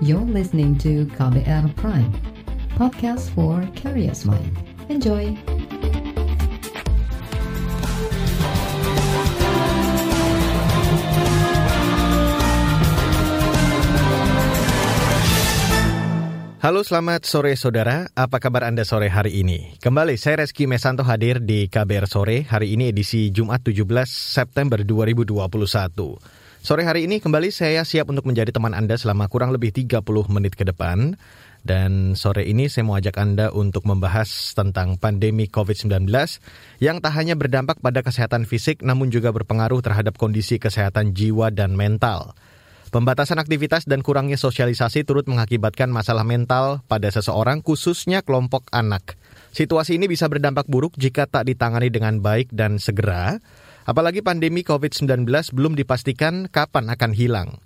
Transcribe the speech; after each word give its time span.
You're 0.00 0.24
listening 0.24 0.80
to 0.80 1.04
KBR 1.12 1.76
Prime, 1.76 2.08
podcast 2.72 3.28
for 3.36 3.60
curious 3.76 4.24
mind. 4.24 4.56
Enjoy! 4.88 5.36
Halo 16.64 16.80
selamat 16.80 17.28
sore 17.28 17.52
saudara, 17.60 18.08
apa 18.16 18.40
kabar 18.40 18.64
Anda 18.64 18.88
sore 18.88 19.12
hari 19.12 19.44
ini? 19.44 19.76
Kembali 19.84 20.16
saya 20.16 20.40
Reski 20.40 20.64
Mesanto 20.64 21.04
hadir 21.04 21.44
di 21.44 21.68
KBR 21.68 22.08
Sore, 22.08 22.48
hari 22.48 22.72
ini 22.72 22.88
edisi 22.88 23.28
Jumat 23.28 23.60
17 23.68 23.84
September 24.08 24.80
2021. 24.80 26.39
Sore 26.60 26.84
hari 26.84 27.08
ini 27.08 27.24
kembali 27.24 27.48
saya 27.48 27.80
siap 27.88 28.12
untuk 28.12 28.28
menjadi 28.28 28.52
teman 28.52 28.76
Anda 28.76 29.00
selama 29.00 29.32
kurang 29.32 29.48
lebih 29.48 29.72
30 29.72 30.04
menit 30.28 30.52
ke 30.60 30.68
depan. 30.68 31.16
Dan 31.64 32.12
sore 32.20 32.44
ini 32.44 32.68
saya 32.68 32.84
mau 32.84 33.00
ajak 33.00 33.16
Anda 33.16 33.48
untuk 33.48 33.88
membahas 33.88 34.52
tentang 34.52 35.00
pandemi 35.00 35.48
COVID-19 35.48 36.04
yang 36.84 37.00
tak 37.00 37.16
hanya 37.16 37.32
berdampak 37.32 37.80
pada 37.80 38.04
kesehatan 38.04 38.44
fisik 38.44 38.84
namun 38.84 39.08
juga 39.08 39.32
berpengaruh 39.32 39.80
terhadap 39.80 40.20
kondisi 40.20 40.60
kesehatan 40.60 41.16
jiwa 41.16 41.48
dan 41.48 41.80
mental. 41.80 42.36
Pembatasan 42.92 43.40
aktivitas 43.40 43.88
dan 43.88 44.04
kurangnya 44.04 44.36
sosialisasi 44.36 45.08
turut 45.08 45.24
mengakibatkan 45.32 45.88
masalah 45.88 46.28
mental 46.28 46.84
pada 46.84 47.08
seseorang, 47.08 47.64
khususnya 47.64 48.20
kelompok 48.20 48.68
anak. 48.68 49.16
Situasi 49.56 49.96
ini 49.96 50.12
bisa 50.12 50.28
berdampak 50.28 50.68
buruk 50.68 50.92
jika 51.00 51.24
tak 51.24 51.48
ditangani 51.48 51.88
dengan 51.88 52.20
baik 52.20 52.52
dan 52.52 52.82
segera, 52.82 53.40
apalagi 53.90 54.22
pandemi 54.22 54.62
COVID-19 54.62 55.26
belum 55.50 55.74
dipastikan 55.74 56.46
kapan 56.46 56.86
akan 56.94 57.10
hilang. 57.10 57.58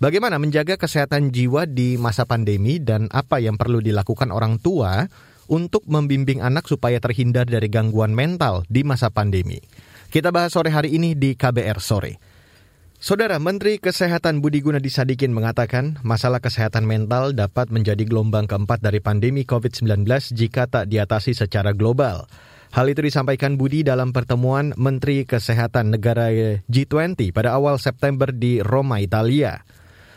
Bagaimana 0.00 0.40
menjaga 0.40 0.80
kesehatan 0.80 1.28
jiwa 1.28 1.68
di 1.68 2.00
masa 2.00 2.24
pandemi 2.24 2.80
dan 2.80 3.12
apa 3.12 3.44
yang 3.44 3.60
perlu 3.60 3.84
dilakukan 3.84 4.32
orang 4.32 4.56
tua 4.56 5.04
untuk 5.52 5.84
membimbing 5.84 6.40
anak 6.40 6.64
supaya 6.64 6.96
terhindar 6.96 7.44
dari 7.44 7.68
gangguan 7.68 8.16
mental 8.16 8.64
di 8.72 8.88
masa 8.88 9.12
pandemi? 9.12 9.60
Kita 10.08 10.32
bahas 10.32 10.56
sore 10.56 10.72
hari 10.72 10.96
ini 10.96 11.12
di 11.12 11.36
KBR 11.36 11.76
Sore. 11.80 12.16
Saudara 12.96 13.36
Menteri 13.36 13.76
Kesehatan 13.76 14.40
Budi 14.40 14.64
Gunadi 14.64 14.88
Sadikin 14.88 15.36
mengatakan 15.36 16.00
masalah 16.00 16.40
kesehatan 16.40 16.88
mental 16.88 17.36
dapat 17.36 17.68
menjadi 17.68 18.08
gelombang 18.08 18.48
keempat 18.48 18.80
dari 18.80 19.04
pandemi 19.04 19.44
COVID-19 19.44 20.08
jika 20.32 20.64
tak 20.64 20.88
diatasi 20.88 21.36
secara 21.36 21.76
global. 21.76 22.24
Hal 22.74 22.90
itu 22.90 23.04
disampaikan 23.04 23.54
Budi 23.54 23.86
dalam 23.86 24.10
pertemuan 24.10 24.74
Menteri 24.74 25.22
Kesehatan 25.22 25.94
negara 25.94 26.32
G20 26.66 27.30
pada 27.30 27.54
awal 27.54 27.78
September 27.78 28.32
di 28.34 28.58
Roma, 28.64 28.98
Italia. 28.98 29.62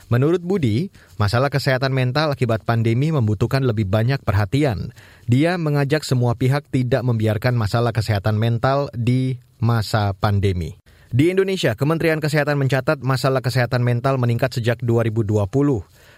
Menurut 0.10 0.42
Budi, 0.42 0.90
masalah 1.22 1.54
kesehatan 1.54 1.94
mental 1.94 2.34
akibat 2.34 2.66
pandemi 2.66 3.14
membutuhkan 3.14 3.62
lebih 3.62 3.86
banyak 3.86 4.18
perhatian. 4.26 4.90
Dia 5.30 5.62
mengajak 5.62 6.02
semua 6.02 6.34
pihak 6.34 6.66
tidak 6.74 7.06
membiarkan 7.06 7.54
masalah 7.54 7.94
kesehatan 7.94 8.42
mental 8.42 8.90
di 8.98 9.38
masa 9.62 10.18
pandemi. 10.18 10.82
Di 11.10 11.30
Indonesia, 11.34 11.74
Kementerian 11.74 12.22
Kesehatan 12.22 12.58
mencatat 12.62 13.02
masalah 13.02 13.42
kesehatan 13.42 13.82
mental 13.82 14.22
meningkat 14.22 14.54
sejak 14.54 14.78
2020. 14.82 15.46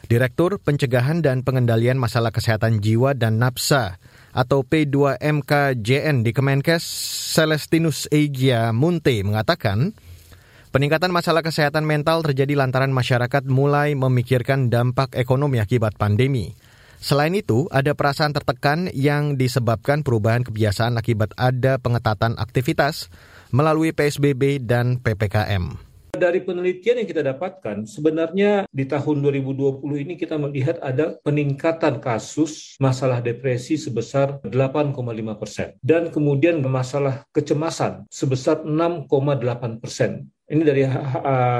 Direktur 0.08 0.60
Pencegahan 0.60 1.24
dan 1.24 1.48
Pengendalian 1.48 1.96
Masalah 1.96 2.36
Kesehatan 2.36 2.84
Jiwa 2.84 3.16
dan 3.16 3.40
Napsa 3.40 4.00
atau 4.32 4.64
P2MKJN 4.64 6.24
di 6.24 6.32
Kemenkes 6.32 6.84
Celestinus 7.36 8.08
Egia 8.12 8.72
Munte 8.72 9.16
mengatakan, 9.24 9.96
peningkatan 10.72 11.12
masalah 11.12 11.44
kesehatan 11.44 11.84
mental 11.84 12.24
terjadi 12.24 12.56
lantaran 12.56 12.96
masyarakat 12.96 13.44
mulai 13.48 13.96
memikirkan 13.96 14.72
dampak 14.72 15.16
ekonomi 15.20 15.60
akibat 15.60 16.00
pandemi. 16.00 16.56
Selain 17.02 17.34
itu, 17.34 17.66
ada 17.74 17.98
perasaan 17.98 18.30
tertekan 18.30 18.86
yang 18.94 19.34
disebabkan 19.34 20.06
perubahan 20.06 20.46
kebiasaan 20.46 21.02
akibat 21.02 21.34
ada 21.34 21.82
pengetatan 21.82 22.38
aktivitas, 22.38 23.10
melalui 23.52 23.92
PSBB 23.92 24.64
dan 24.64 25.02
PPKM. 25.02 25.91
Dari 26.22 26.46
penelitian 26.46 27.02
yang 27.02 27.10
kita 27.10 27.26
dapatkan, 27.34 27.90
sebenarnya 27.90 28.70
di 28.70 28.86
tahun 28.86 29.26
2020 29.26 29.82
ini 30.06 30.14
kita 30.14 30.38
melihat 30.38 30.78
ada 30.78 31.18
peningkatan 31.26 31.98
kasus 31.98 32.78
masalah 32.78 33.26
depresi 33.26 33.74
sebesar 33.74 34.38
8,5 34.46 35.02
persen. 35.42 35.74
Dan 35.82 36.14
kemudian 36.14 36.62
masalah 36.62 37.26
kecemasan 37.34 38.06
sebesar 38.06 38.62
6,8 38.62 39.82
persen. 39.82 40.30
Ini 40.46 40.62
dari 40.62 40.84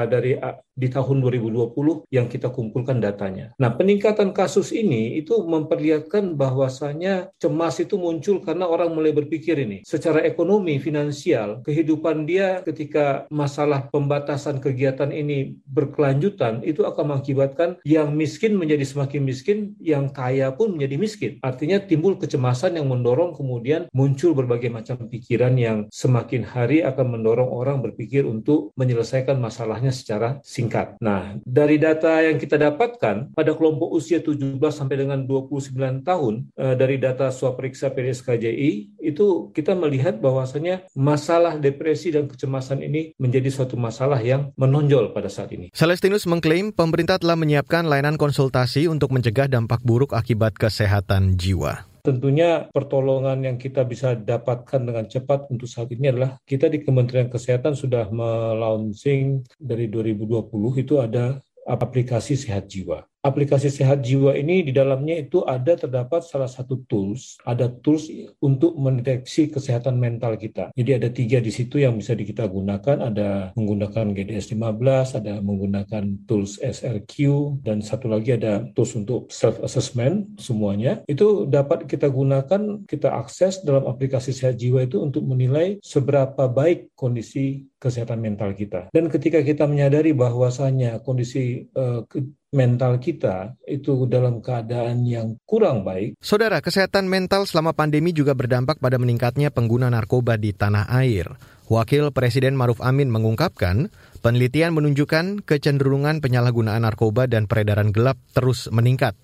dari 0.06 0.32
di 0.72 0.88
tahun 0.88 1.20
2020 1.20 2.08
yang 2.08 2.26
kita 2.26 2.48
kumpulkan 2.48 2.98
datanya. 2.98 3.52
Nah, 3.60 3.72
peningkatan 3.76 4.32
kasus 4.32 4.72
ini 4.72 5.20
itu 5.20 5.36
memperlihatkan 5.44 6.34
bahwasanya 6.34 7.28
cemas 7.36 7.76
itu 7.80 8.00
muncul 8.00 8.40
karena 8.40 8.64
orang 8.64 8.92
mulai 8.92 9.12
berpikir 9.12 9.60
ini 9.60 9.84
secara 9.84 10.24
ekonomi, 10.24 10.80
finansial, 10.80 11.60
kehidupan 11.62 12.24
dia 12.24 12.64
ketika 12.64 13.28
masalah 13.28 13.88
pembatasan 13.92 14.58
kegiatan 14.58 15.12
ini 15.12 15.56
berkelanjutan 15.68 16.64
itu 16.64 16.88
akan 16.88 17.16
mengakibatkan 17.16 17.76
yang 17.84 18.14
miskin 18.16 18.56
menjadi 18.56 18.84
semakin 18.88 19.22
miskin, 19.22 19.58
yang 19.78 20.08
kaya 20.08 20.52
pun 20.56 20.74
menjadi 20.74 20.96
miskin. 20.96 21.32
Artinya 21.44 21.80
timbul 21.82 22.16
kecemasan 22.16 22.80
yang 22.80 22.88
mendorong 22.88 23.36
kemudian 23.36 23.88
muncul 23.92 24.32
berbagai 24.32 24.72
macam 24.72 24.96
pikiran 25.08 25.54
yang 25.58 25.78
semakin 25.92 26.42
hari 26.46 26.80
akan 26.80 27.18
mendorong 27.18 27.50
orang 27.50 27.84
berpikir 27.84 28.24
untuk 28.24 28.72
menyelesaikan 28.78 29.36
masalahnya 29.36 29.92
secara 29.92 30.40
singkat. 30.62 30.94
Nah, 31.02 31.36
dari 31.42 31.76
data 31.82 32.22
yang 32.22 32.38
kita 32.38 32.54
dapatkan 32.54 33.34
pada 33.34 33.52
kelompok 33.58 33.90
usia 33.90 34.22
17 34.22 34.62
sampai 34.70 34.96
dengan 35.02 35.26
29 35.26 36.06
tahun 36.06 36.34
eh, 36.54 36.74
dari 36.78 37.02
data 37.02 37.34
swab 37.34 37.58
periksa 37.58 37.90
PDSKJI 37.90 39.02
itu 39.02 39.50
kita 39.50 39.74
melihat 39.74 40.22
bahwasanya 40.22 40.86
masalah 40.94 41.58
depresi 41.58 42.14
dan 42.14 42.30
kecemasan 42.30 42.80
ini 42.80 43.12
menjadi 43.18 43.50
suatu 43.50 43.74
masalah 43.74 44.22
yang 44.22 44.54
menonjol 44.54 45.10
pada 45.10 45.26
saat 45.26 45.50
ini. 45.50 45.74
Celestinus 45.74 46.24
mengklaim 46.30 46.70
pemerintah 46.70 47.18
telah 47.18 47.34
menyiapkan 47.34 47.84
layanan 47.84 48.14
konsultasi 48.14 48.86
untuk 48.86 49.10
mencegah 49.10 49.50
dampak 49.50 49.82
buruk 49.82 50.14
akibat 50.14 50.54
kesehatan 50.54 51.34
jiwa. 51.34 51.91
Tentunya 52.02 52.66
pertolongan 52.74 53.46
yang 53.46 53.54
kita 53.62 53.86
bisa 53.86 54.18
dapatkan 54.18 54.82
dengan 54.82 55.06
cepat 55.06 55.46
untuk 55.54 55.70
saat 55.70 55.86
ini 55.94 56.10
adalah 56.10 56.34
kita 56.42 56.66
di 56.66 56.82
Kementerian 56.82 57.30
Kesehatan 57.30 57.78
sudah 57.78 58.10
melaunching 58.10 59.46
dari 59.54 59.86
2020 59.86 60.50
itu 60.82 60.98
ada 60.98 61.38
aplikasi 61.62 62.34
sehat 62.34 62.66
jiwa 62.66 63.06
aplikasi 63.22 63.70
sehat 63.70 64.02
jiwa 64.02 64.34
ini 64.34 64.66
di 64.66 64.74
dalamnya 64.74 65.22
itu 65.22 65.46
ada 65.46 65.78
terdapat 65.78 66.26
salah 66.26 66.50
satu 66.50 66.82
tools, 66.90 67.38
ada 67.46 67.70
tools 67.70 68.10
untuk 68.42 68.74
mendeteksi 68.74 69.48
kesehatan 69.48 69.96
mental 69.96 70.34
kita. 70.34 70.74
Jadi 70.74 70.90
ada 70.98 71.08
tiga 71.08 71.38
di 71.38 71.54
situ 71.54 71.78
yang 71.78 71.94
bisa 71.96 72.18
kita 72.18 72.44
gunakan, 72.50 73.10
ada 73.14 73.54
menggunakan 73.54 74.10
GDS 74.12 74.52
15, 74.58 75.18
ada 75.22 75.38
menggunakan 75.38 76.26
tools 76.26 76.58
SRQ, 76.58 77.14
dan 77.62 77.78
satu 77.80 78.10
lagi 78.10 78.34
ada 78.34 78.66
tools 78.74 78.98
untuk 78.98 79.30
self 79.30 79.62
assessment 79.62 80.26
semuanya. 80.42 81.06
Itu 81.06 81.46
dapat 81.46 81.86
kita 81.86 82.10
gunakan, 82.10 82.84
kita 82.90 83.08
akses 83.14 83.62
dalam 83.62 83.86
aplikasi 83.86 84.34
sehat 84.34 84.58
jiwa 84.58 84.82
itu 84.82 84.98
untuk 84.98 85.22
menilai 85.22 85.78
seberapa 85.80 86.50
baik 86.50 86.92
kondisi 86.98 87.70
kesehatan 87.78 88.18
mental 88.18 88.54
kita. 88.54 88.90
Dan 88.90 89.10
ketika 89.10 89.42
kita 89.42 89.66
menyadari 89.66 90.14
bahwasanya 90.14 91.02
kondisi 91.02 91.66
uh, 91.74 92.06
mental 92.52 93.00
kita 93.00 93.56
itu 93.64 94.04
dalam 94.06 94.44
keadaan 94.44 95.08
yang 95.08 95.40
kurang 95.48 95.82
baik. 95.82 96.20
Saudara, 96.20 96.60
kesehatan 96.60 97.08
mental 97.08 97.48
selama 97.48 97.72
pandemi 97.72 98.12
juga 98.12 98.36
berdampak 98.36 98.78
pada 98.78 99.00
meningkatnya 99.00 99.48
pengguna 99.48 99.88
narkoba 99.88 100.36
di 100.36 100.52
tanah 100.52 100.86
air. 100.92 101.32
Wakil 101.72 102.12
Presiden 102.12 102.52
Maruf 102.52 102.84
Amin 102.84 103.08
mengungkapkan, 103.08 103.88
penelitian 104.20 104.76
menunjukkan 104.76 105.48
kecenderungan 105.48 106.20
penyalahgunaan 106.20 106.84
narkoba 106.84 107.24
dan 107.24 107.48
peredaran 107.48 107.88
gelap 107.90 108.20
terus 108.36 108.68
meningkat. 108.68 109.16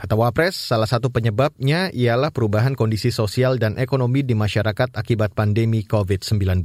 Kata 0.00 0.16
Wapres, 0.16 0.56
salah 0.56 0.88
satu 0.88 1.12
penyebabnya 1.12 1.92
ialah 1.92 2.32
perubahan 2.32 2.72
kondisi 2.72 3.12
sosial 3.12 3.60
dan 3.60 3.76
ekonomi 3.76 4.24
di 4.24 4.32
masyarakat 4.32 4.96
akibat 4.96 5.36
pandemi 5.36 5.84
COVID-19. 5.84 6.64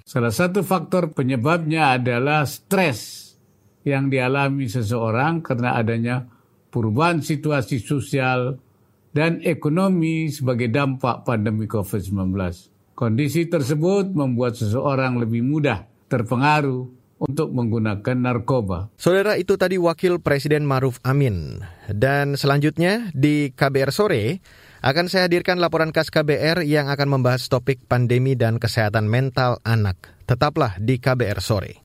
Salah 0.00 0.32
satu 0.32 0.64
faktor 0.64 1.12
penyebabnya 1.12 2.00
adalah 2.00 2.48
stres 2.48 3.29
yang 3.86 4.12
dialami 4.12 4.68
seseorang 4.68 5.40
karena 5.40 5.76
adanya 5.76 6.28
perubahan 6.68 7.24
situasi 7.24 7.80
sosial 7.80 8.60
dan 9.10 9.42
ekonomi 9.42 10.30
sebagai 10.30 10.70
dampak 10.70 11.26
pandemi 11.26 11.66
COVID-19. 11.66 12.34
Kondisi 12.94 13.48
tersebut 13.48 14.12
membuat 14.12 14.60
seseorang 14.60 15.18
lebih 15.18 15.40
mudah 15.40 15.88
terpengaruh 16.06 17.00
untuk 17.20 17.52
menggunakan 17.52 18.16
narkoba. 18.16 18.88
Saudara 18.96 19.36
itu 19.36 19.60
tadi 19.60 19.76
Wakil 19.76 20.24
Presiden 20.24 20.64
Maruf 20.64 20.96
Amin. 21.04 21.60
Dan 21.88 22.40
selanjutnya 22.40 23.12
di 23.12 23.52
KBR 23.52 23.92
Sore 23.92 24.40
akan 24.80 25.12
saya 25.12 25.28
hadirkan 25.28 25.60
laporan 25.60 25.92
khas 25.92 26.08
KBR 26.08 26.64
yang 26.64 26.88
akan 26.88 27.20
membahas 27.20 27.52
topik 27.52 27.84
pandemi 27.84 28.32
dan 28.32 28.56
kesehatan 28.56 29.04
mental 29.04 29.60
anak. 29.68 30.00
Tetaplah 30.24 30.80
di 30.80 30.96
KBR 30.96 31.40
Sore. 31.44 31.84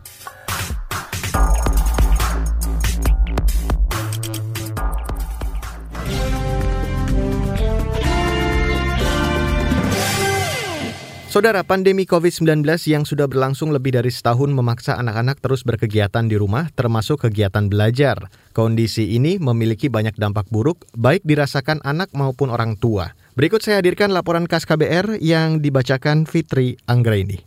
Saudara, 11.31 11.63
pandemi 11.63 12.03
COVID-19 12.03 12.59
yang 12.91 13.07
sudah 13.07 13.23
berlangsung 13.23 13.71
lebih 13.71 13.95
dari 13.95 14.11
setahun 14.11 14.51
memaksa 14.51 14.99
anak-anak 14.99 15.39
terus 15.39 15.63
berkegiatan 15.63 16.27
di 16.27 16.35
rumah, 16.35 16.67
termasuk 16.75 17.23
kegiatan 17.23 17.71
belajar. 17.71 18.27
Kondisi 18.51 19.15
ini 19.15 19.39
memiliki 19.39 19.87
banyak 19.87 20.19
dampak 20.19 20.51
buruk, 20.51 20.83
baik 20.91 21.23
dirasakan 21.23 21.79
anak 21.87 22.11
maupun 22.11 22.51
orang 22.51 22.75
tua. 22.75 23.15
Berikut 23.39 23.63
saya 23.63 23.79
hadirkan 23.79 24.11
laporan 24.11 24.43
khas 24.43 24.67
KBR 24.67 25.23
yang 25.23 25.63
dibacakan 25.63 26.27
Fitri 26.27 26.75
Anggraini. 26.91 27.39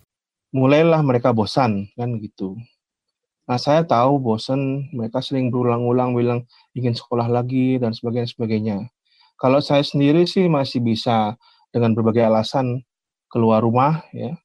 Mulailah 0.57 1.05
mereka 1.05 1.37
bosan, 1.37 1.93
kan 1.93 2.17
gitu. 2.25 2.57
Nah, 3.45 3.61
saya 3.61 3.85
tahu 3.85 4.17
bosan, 4.17 4.89
mereka 4.97 5.21
sering 5.21 5.53
berulang-ulang 5.53 6.17
bilang 6.17 6.49
ingin 6.73 6.97
sekolah 6.97 7.29
lagi 7.29 7.77
dan 7.77 7.93
sebagainya 7.93 8.33
sebagainya. 8.33 8.77
Kalau 9.37 9.61
saya 9.61 9.85
sendiri 9.85 10.25
sih 10.25 10.49
masih 10.49 10.81
bisa 10.81 11.37
dengan 11.69 11.93
berbagai 11.93 12.25
alasan 12.25 12.81
keluar 13.35 13.67
rumah 13.67 14.07
ya. 14.15 14.39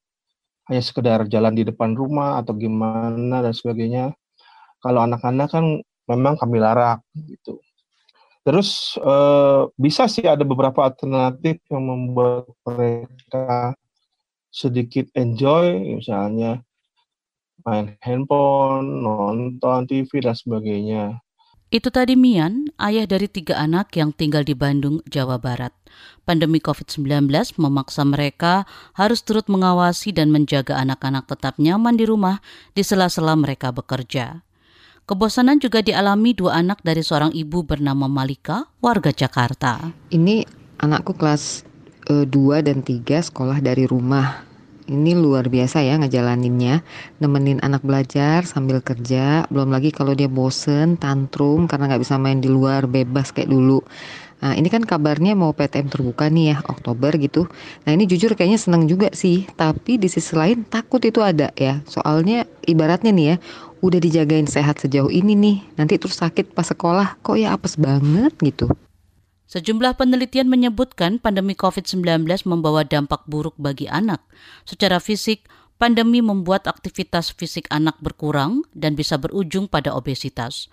Hanya 0.66 0.82
sekedar 0.82 1.30
jalan 1.30 1.54
di 1.54 1.62
depan 1.66 1.94
rumah 1.94 2.42
atau 2.42 2.58
gimana 2.58 3.46
dan 3.46 3.54
sebagainya. 3.54 4.18
Kalau 4.82 5.06
anak-anak 5.06 5.50
kan 5.54 5.66
memang 6.10 6.34
kami 6.42 6.58
larang 6.58 6.98
gitu. 7.14 7.62
Terus 8.42 8.98
eh, 8.98 9.62
bisa 9.78 10.10
sih 10.10 10.26
ada 10.26 10.42
beberapa 10.42 10.82
alternatif 10.82 11.62
yang 11.70 11.86
membuat 11.86 12.50
mereka 12.66 13.78
sedikit 14.50 15.06
enjoy 15.14 15.78
misalnya 16.02 16.66
main 17.62 17.94
handphone 18.02 19.06
nonton 19.06 19.86
TV 19.86 20.10
dan 20.26 20.34
sebagainya 20.34 21.22
itu 21.70 21.94
tadi 21.94 22.18
Mian, 22.18 22.74
ayah 22.82 23.06
dari 23.06 23.30
tiga 23.30 23.54
anak 23.62 23.94
yang 23.94 24.10
tinggal 24.10 24.42
di 24.42 24.58
Bandung, 24.58 25.06
Jawa 25.06 25.38
Barat. 25.38 25.70
Pandemi 26.26 26.58
COVID-19 26.58 27.30
memaksa 27.62 28.02
mereka 28.06 28.66
harus 28.98 29.22
turut 29.22 29.46
mengawasi 29.46 30.10
dan 30.10 30.34
menjaga 30.34 30.82
anak-anak 30.82 31.30
tetap 31.30 31.62
nyaman 31.62 31.94
di 31.94 32.10
rumah 32.10 32.42
di 32.74 32.82
sela-sela 32.82 33.38
mereka 33.38 33.70
bekerja. 33.70 34.42
Kebosanan 35.06 35.62
juga 35.62 35.86
dialami 35.86 36.34
dua 36.34 36.58
anak 36.58 36.82
dari 36.82 37.06
seorang 37.06 37.34
ibu 37.38 37.62
bernama 37.62 38.10
Malika, 38.10 38.66
warga 38.82 39.14
Jakarta. 39.14 39.94
Ini 40.10 40.46
anakku 40.82 41.18
kelas 41.18 41.66
2 42.10 42.30
uh, 42.30 42.62
dan 42.66 42.82
3 42.82 43.06
sekolah 43.30 43.62
dari 43.62 43.86
rumah 43.86 44.49
ini 44.90 45.14
luar 45.14 45.48
biasa 45.48 45.86
ya 45.86 46.02
ngejalaninnya. 46.02 46.82
Nemenin 47.22 47.62
anak 47.62 47.86
belajar 47.86 48.44
sambil 48.50 48.82
kerja. 48.82 49.46
Belum 49.54 49.70
lagi 49.70 49.94
kalau 49.94 50.18
dia 50.18 50.26
bosen 50.26 50.98
tantrum 50.98 51.70
karena 51.70 51.94
nggak 51.94 52.02
bisa 52.02 52.18
main 52.18 52.42
di 52.42 52.50
luar 52.50 52.90
bebas 52.90 53.30
kayak 53.30 53.54
dulu. 53.54 53.86
Nah 54.40 54.56
ini 54.56 54.72
kan 54.72 54.82
kabarnya 54.82 55.38
mau 55.38 55.54
PTM 55.54 55.92
terbuka 55.94 56.32
nih 56.34 56.56
ya 56.56 56.58
Oktober 56.66 57.14
gitu. 57.22 57.46
Nah 57.86 57.94
ini 57.94 58.10
jujur 58.10 58.34
kayaknya 58.34 58.58
seneng 58.58 58.90
juga 58.90 59.14
sih. 59.14 59.46
Tapi 59.54 60.02
di 60.02 60.10
sisi 60.10 60.34
lain 60.34 60.66
takut 60.66 61.00
itu 61.06 61.22
ada 61.22 61.54
ya. 61.54 61.86
Soalnya 61.86 62.50
ibaratnya 62.66 63.14
nih 63.14 63.28
ya 63.30 63.38
Udah 63.80 63.96
dijagain 64.04 64.44
sehat 64.44 64.84
sejauh 64.84 65.08
ini 65.08 65.40
nih. 65.40 65.58
Nanti 65.80 65.96
terus 65.96 66.20
sakit 66.20 66.52
pas 66.52 66.68
sekolah 66.68 67.16
Kok 67.24 67.38
ya 67.40 67.56
apes 67.56 67.80
banget 67.80 68.36
gitu 68.44 68.68
Sejumlah 69.50 69.98
penelitian 69.98 70.46
menyebutkan 70.46 71.18
pandemi 71.18 71.58
COVID-19 71.58 72.06
membawa 72.46 72.86
dampak 72.86 73.26
buruk 73.26 73.58
bagi 73.58 73.90
anak. 73.90 74.22
Secara 74.62 75.02
fisik, 75.02 75.50
pandemi 75.82 76.22
membuat 76.22 76.70
aktivitas 76.70 77.34
fisik 77.34 77.66
anak 77.74 77.98
berkurang 77.98 78.62
dan 78.78 78.94
bisa 78.94 79.18
berujung 79.18 79.66
pada 79.66 79.98
obesitas. 79.98 80.70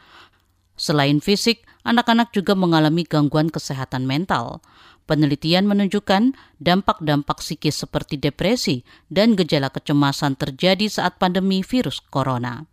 Selain 0.76 1.25
fisik, 1.25 1.64
anak-anak 1.88 2.37
juga 2.37 2.52
mengalami 2.52 3.08
gangguan 3.08 3.49
kesehatan 3.49 4.05
mental. 4.05 4.61
Penelitian 5.08 5.64
menunjukkan 5.64 6.37
dampak-dampak 6.61 7.40
psikis 7.40 7.81
seperti 7.81 8.20
depresi 8.20 8.84
dan 9.08 9.40
gejala 9.40 9.73
kecemasan 9.73 10.37
terjadi 10.37 10.84
saat 10.93 11.17
pandemi 11.17 11.64
virus 11.64 12.05
corona. 12.12 12.69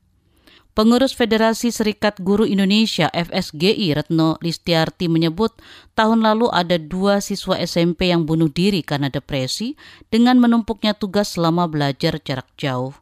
Pengurus 0.74 1.14
Federasi 1.14 1.70
Serikat 1.70 2.18
Guru 2.18 2.50
Indonesia 2.50 3.06
FSGI 3.14 3.94
Retno 3.94 4.42
Listiarti 4.42 5.06
menyebut 5.06 5.54
tahun 5.94 6.26
lalu 6.26 6.50
ada 6.50 6.82
dua 6.82 7.22
siswa 7.22 7.62
SMP 7.62 8.10
yang 8.10 8.26
bunuh 8.26 8.50
diri 8.50 8.82
karena 8.82 9.14
depresi 9.14 9.78
dengan 10.10 10.42
menumpuknya 10.42 10.98
tugas 10.98 11.38
selama 11.38 11.70
belajar 11.70 12.18
jarak 12.18 12.50
jauh. 12.58 12.98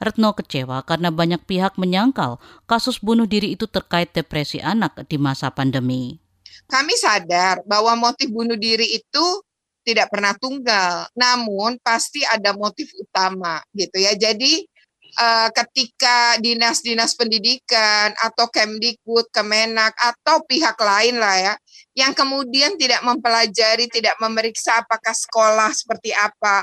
Retno 0.00 0.32
kecewa 0.32 0.80
karena 0.88 1.12
banyak 1.12 1.44
pihak 1.44 1.76
menyangkal 1.76 2.40
kasus 2.64 2.96
bunuh 3.04 3.28
diri 3.28 3.52
itu 3.52 3.68
terkait 3.68 4.08
depresi 4.16 4.56
anak 4.64 5.04
di 5.04 5.20
masa 5.20 5.52
pandemi. 5.52 6.16
Kami 6.72 6.96
sadar 6.96 7.60
bahwa 7.68 8.00
motif 8.00 8.32
bunuh 8.32 8.56
diri 8.56 8.96
itu 8.96 9.44
tidak 9.84 10.08
pernah 10.08 10.32
tunggal, 10.40 11.04
namun 11.12 11.76
pasti 11.84 12.24
ada 12.24 12.56
motif 12.56 12.88
utama 12.96 13.60
gitu 13.76 14.00
ya. 14.00 14.16
Jadi 14.16 14.64
uh, 15.18 15.48
ketika 15.50 16.38
dinas-dinas 16.38 17.16
pendidikan 17.18 18.14
atau 18.20 18.46
Kemdikbud, 18.50 19.30
Kemenak 19.34 19.94
atau 19.98 20.44
pihak 20.46 20.76
lain 20.78 21.18
lah 21.18 21.36
ya 21.38 21.54
yang 21.98 22.14
kemudian 22.14 22.78
tidak 22.78 23.02
mempelajari, 23.02 23.90
tidak 23.90 24.14
memeriksa 24.22 24.78
apakah 24.78 25.10
sekolah 25.10 25.70
seperti 25.74 26.14
apa, 26.14 26.62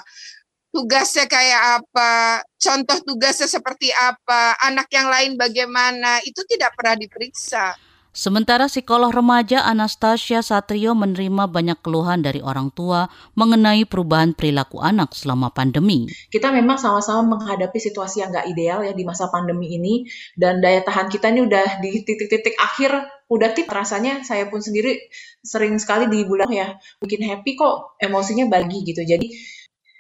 tugasnya 0.71 1.27
kayak 1.27 1.83
apa, 1.83 2.41
contoh 2.55 2.97
tugasnya 3.03 3.49
seperti 3.49 3.91
apa, 3.91 4.55
anak 4.63 4.88
yang 4.91 5.11
lain 5.11 5.33
bagaimana, 5.35 6.23
itu 6.23 6.41
tidak 6.47 6.73
pernah 6.79 6.95
diperiksa. 6.95 7.75
Sementara 8.17 8.65
psikolog 8.65 9.13
remaja 9.13 9.61
Anastasia 9.61 10.41
Satrio 10.41 10.97
menerima 10.97 11.45
banyak 11.45 11.85
keluhan 11.85 12.25
dari 12.25 12.41
orang 12.41 12.73
tua 12.73 13.05
mengenai 13.37 13.85
perubahan 13.85 14.33
perilaku 14.33 14.81
anak 14.81 15.13
selama 15.13 15.53
pandemi. 15.53 16.09
Kita 16.33 16.49
memang 16.49 16.81
sama-sama 16.81 17.37
menghadapi 17.37 17.77
situasi 17.77 18.25
yang 18.25 18.33
nggak 18.33 18.49
ideal 18.49 18.81
ya 18.81 18.97
di 18.97 19.05
masa 19.05 19.29
pandemi 19.29 19.69
ini 19.69 20.09
dan 20.33 20.65
daya 20.65 20.81
tahan 20.81 21.13
kita 21.13 21.29
ini 21.29 21.45
udah 21.45 21.77
di 21.77 22.01
titik-titik 22.01 22.57
akhir 22.57 23.05
udah 23.29 23.53
tip 23.53 23.69
rasanya 23.69 24.25
saya 24.25 24.49
pun 24.49 24.65
sendiri 24.65 24.97
sering 25.45 25.77
sekali 25.77 26.09
di 26.09 26.25
bulan 26.25 26.49
ya 26.49 26.73
bikin 26.97 27.21
happy 27.21 27.53
kok 27.53 28.01
emosinya 28.01 28.49
bagi 28.49 28.81
gitu 28.81 29.05
jadi 29.05 29.29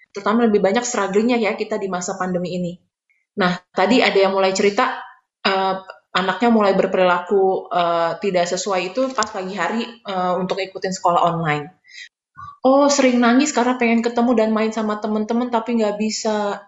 terutama 0.09 0.49
lebih 0.49 0.65
banyak 0.65 0.81
strugglingnya 0.81 1.37
ya 1.37 1.53
kita 1.53 1.77
di 1.77 1.85
masa 1.85 2.17
pandemi 2.17 2.57
ini. 2.57 2.81
Nah 3.37 3.61
tadi 3.77 4.01
ada 4.01 4.17
yang 4.17 4.33
mulai 4.33 4.57
cerita 4.57 5.05
uh, 5.45 5.96
anaknya 6.17 6.49
mulai 6.49 6.73
berperilaku 6.73 7.69
uh, 7.69 8.17
tidak 8.17 8.49
sesuai 8.49 8.93
itu 8.93 9.13
pas 9.13 9.29
pagi 9.29 9.53
hari 9.53 9.85
uh, 10.09 10.41
untuk 10.41 10.57
ikutin 10.57 10.89
sekolah 10.89 11.21
online. 11.21 11.69
Oh, 12.65 12.89
sering 12.89 13.21
nangis 13.21 13.53
karena 13.53 13.77
pengen 13.77 14.01
ketemu 14.01 14.33
dan 14.33 14.49
main 14.49 14.73
sama 14.73 14.97
teman-teman 14.97 15.53
tapi 15.53 15.77
nggak 15.77 15.95
bisa. 16.01 16.67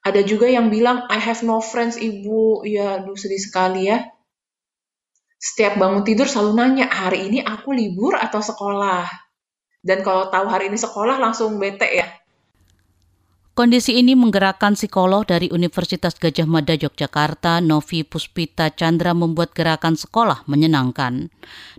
Ada 0.00 0.24
juga 0.24 0.48
yang 0.48 0.72
bilang, 0.72 1.04
I 1.12 1.20
have 1.20 1.44
no 1.44 1.60
friends, 1.60 2.00
ibu. 2.00 2.64
Ya, 2.64 3.04
aduh 3.04 3.18
sedih 3.18 3.36
sekali 3.36 3.92
ya. 3.92 4.08
Setiap 5.36 5.76
bangun 5.76 6.04
tidur 6.08 6.24
selalu 6.24 6.52
nanya, 6.56 6.86
hari 6.88 7.28
ini 7.28 7.44
aku 7.44 7.72
libur 7.76 8.16
atau 8.16 8.40
sekolah? 8.40 9.04
Dan 9.80 10.00
kalau 10.04 10.28
tahu 10.32 10.48
hari 10.48 10.72
ini 10.72 10.76
sekolah 10.80 11.20
langsung 11.20 11.60
bete 11.60 11.88
ya. 11.88 12.06
Kondisi 13.60 14.00
ini 14.00 14.16
menggerakkan 14.16 14.72
psikolog 14.72 15.28
dari 15.28 15.52
Universitas 15.52 16.16
Gajah 16.16 16.48
Mada 16.48 16.72
Yogyakarta, 16.72 17.60
Novi 17.60 18.08
Puspita 18.08 18.72
Chandra 18.72 19.12
membuat 19.12 19.52
gerakan 19.52 20.00
sekolah 20.00 20.48
menyenangkan. 20.48 21.28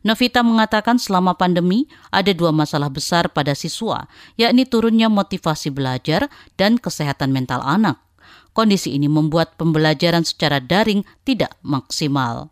Novita 0.05 0.45
mengatakan 0.45 1.01
selama 1.01 1.33
pandemi 1.33 1.89
ada 2.13 2.37
dua 2.37 2.53
masalah 2.53 2.93
besar 2.93 3.33
pada 3.33 3.57
siswa, 3.57 4.05
yakni 4.37 4.69
turunnya 4.69 5.09
motivasi 5.09 5.73
belajar 5.73 6.29
dan 6.53 6.77
kesehatan 6.77 7.33
mental 7.33 7.65
anak. 7.65 7.97
Kondisi 8.53 8.93
ini 8.93 9.09
membuat 9.09 9.57
pembelajaran 9.57 10.21
secara 10.21 10.61
daring 10.61 11.01
tidak 11.25 11.57
maksimal 11.65 12.50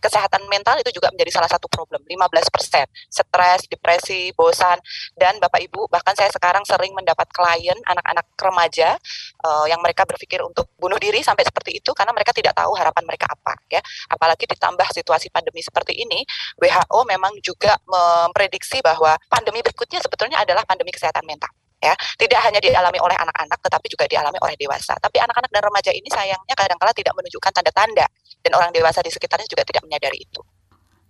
kesehatan 0.00 0.44
mental 0.48 0.78
itu 0.80 0.90
juga 0.94 1.12
menjadi 1.12 1.40
salah 1.40 1.50
satu 1.50 1.66
problem 1.70 2.02
15 2.04 2.54
persen. 2.54 2.86
Stres 3.08 3.68
depresi 3.68 4.32
bosan. 4.32 4.78
Dan 5.14 5.38
bapak 5.42 5.60
ibu 5.64 5.86
bahkan 5.88 6.12
saya 6.16 6.30
sekarang 6.32 6.62
sering 6.64 6.92
mendapat 6.92 7.28
klien 7.32 7.76
anak-anak 7.86 8.26
remaja 8.36 8.96
uh, 9.44 9.66
yang 9.68 9.80
mereka 9.80 10.04
berpikir 10.08 10.40
untuk 10.42 10.70
bunuh 10.76 10.98
diri 11.00 11.20
sampai 11.20 11.44
seperti 11.44 11.78
itu 11.80 11.90
karena 11.92 12.12
mereka 12.12 12.32
tidak 12.32 12.56
tahu 12.56 12.72
harapan 12.74 13.04
mereka 13.04 13.26
apa 13.30 13.54
ya. 13.70 13.80
Apalagi 14.12 14.48
ditambah 14.48 14.88
situasi 14.92 15.28
pandemi 15.30 15.60
seperti 15.60 15.96
ini 15.96 16.22
WHO 16.60 17.04
memang 17.08 17.32
juga 17.44 17.76
memprediksi 17.86 18.80
bahwa 18.80 19.16
pandemi 19.28 19.60
berikutnya 19.60 20.00
sebetulnya 20.00 20.42
adalah 20.42 20.64
pandemi 20.64 20.92
kesehatan 20.92 21.24
mental 21.24 21.50
ya. 21.80 21.94
Tidak 21.94 22.40
hanya 22.40 22.60
dialami 22.60 22.98
oleh 23.00 23.16
anak-anak 23.16 23.58
tetapi 23.60 23.86
juga 23.92 24.04
dialami 24.08 24.38
oleh 24.40 24.56
dewasa. 24.56 24.96
Tapi 24.98 25.20
anak-anak 25.20 25.50
dan 25.52 25.62
remaja 25.62 25.90
ini 25.92 26.08
sayangnya 26.08 26.54
kadang-kala 26.56 26.92
tidak 26.96 27.12
menunjukkan 27.14 27.52
tanda-tanda 27.52 28.06
dan 28.46 28.54
orang 28.54 28.70
dewasa 28.70 29.02
di 29.02 29.10
sekitarnya 29.10 29.50
juga 29.50 29.66
tidak 29.66 29.82
menyadari 29.82 30.22
itu 30.22 30.38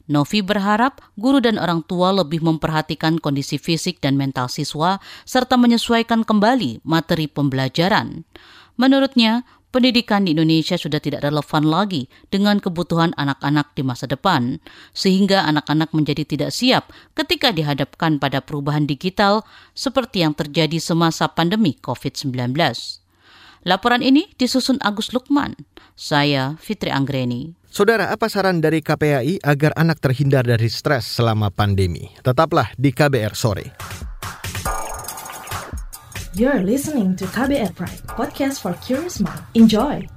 Novi 0.07 0.38
berharap 0.38 1.02
guru 1.19 1.43
dan 1.43 1.59
orang 1.59 1.83
tua 1.83 2.14
lebih 2.14 2.38
memperhatikan 2.38 3.19
kondisi 3.19 3.59
fisik 3.59 3.99
dan 3.99 4.14
mental 4.14 4.47
siswa 4.47 5.02
serta 5.26 5.59
menyesuaikan 5.59 6.23
kembali 6.23 6.87
materi 6.87 7.26
pembelajaran. 7.26 8.23
Menurutnya, 8.78 9.43
pendidikan 9.75 10.23
di 10.23 10.38
Indonesia 10.38 10.78
sudah 10.78 11.02
tidak 11.02 11.26
relevan 11.26 11.66
lagi 11.66 12.07
dengan 12.31 12.62
kebutuhan 12.62 13.19
anak-anak 13.19 13.75
di 13.75 13.83
masa 13.83 14.07
depan, 14.07 14.62
sehingga 14.95 15.43
anak-anak 15.43 15.90
menjadi 15.90 16.23
tidak 16.23 16.55
siap 16.55 16.95
ketika 17.19 17.50
dihadapkan 17.50 18.23
pada 18.23 18.38
perubahan 18.38 18.87
digital 18.87 19.43
seperti 19.75 20.23
yang 20.23 20.38
terjadi 20.38 20.78
semasa 20.78 21.26
pandemi 21.26 21.75
COVID-19. 21.83 22.55
Laporan 23.66 23.99
ini 23.99 24.30
disusun 24.38 24.78
Agus 24.78 25.11
Lukman. 25.11 25.58
Saya 25.99 26.54
Fitri 26.62 26.94
Anggreni. 26.94 27.58
Saudara, 27.66 28.14
apa 28.14 28.30
saran 28.30 28.62
dari 28.62 28.78
KPAI 28.78 29.42
agar 29.42 29.75
anak 29.75 29.99
terhindar 29.99 30.46
dari 30.46 30.70
stres 30.70 31.02
selama 31.02 31.50
pandemi? 31.50 32.14
Tetaplah 32.23 32.70
di 32.78 32.94
KBR 32.94 33.35
sore. 33.35 33.75
You're 36.38 36.62
listening 36.62 37.18
to 37.18 37.26
KBR 37.26 37.75
Pride, 37.75 38.06
podcast 38.06 38.62
for 38.62 38.78
curious 38.87 39.18
mind. 39.18 39.42
Enjoy. 39.58 40.15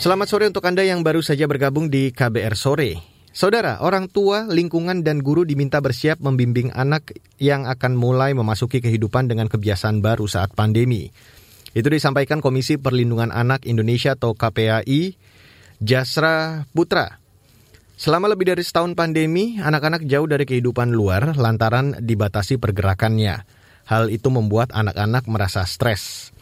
Selamat 0.00 0.32
sore 0.32 0.48
untuk 0.48 0.64
Anda 0.64 0.80
yang 0.80 1.04
baru 1.04 1.20
saja 1.20 1.44
bergabung 1.44 1.92
di 1.92 2.08
KBR 2.08 2.56
sore. 2.56 3.04
Saudara, 3.36 3.84
orang 3.84 4.08
tua, 4.08 4.48
lingkungan, 4.48 5.04
dan 5.04 5.20
guru 5.20 5.44
diminta 5.44 5.76
bersiap 5.76 6.24
membimbing 6.24 6.72
anak 6.72 7.12
yang 7.36 7.68
akan 7.68 8.00
mulai 8.00 8.32
memasuki 8.32 8.80
kehidupan 8.80 9.28
dengan 9.28 9.52
kebiasaan 9.52 10.00
baru 10.00 10.24
saat 10.24 10.56
pandemi. 10.56 11.12
Itu 11.76 11.92
disampaikan 11.92 12.40
Komisi 12.40 12.80
Perlindungan 12.80 13.28
Anak 13.28 13.68
Indonesia 13.68 14.16
atau 14.16 14.32
KPAI, 14.32 15.20
Jasra 15.84 16.64
Putra. 16.72 17.20
Selama 18.00 18.32
lebih 18.32 18.56
dari 18.56 18.64
setahun 18.64 18.96
pandemi, 18.96 19.60
anak-anak 19.60 20.08
jauh 20.08 20.24
dari 20.24 20.48
kehidupan 20.48 20.96
luar 20.96 21.36
lantaran 21.36 22.00
dibatasi 22.00 22.56
pergerakannya. 22.56 23.44
Hal 23.84 24.08
itu 24.08 24.32
membuat 24.32 24.72
anak-anak 24.72 25.28
merasa 25.28 25.68
stres. 25.68 26.32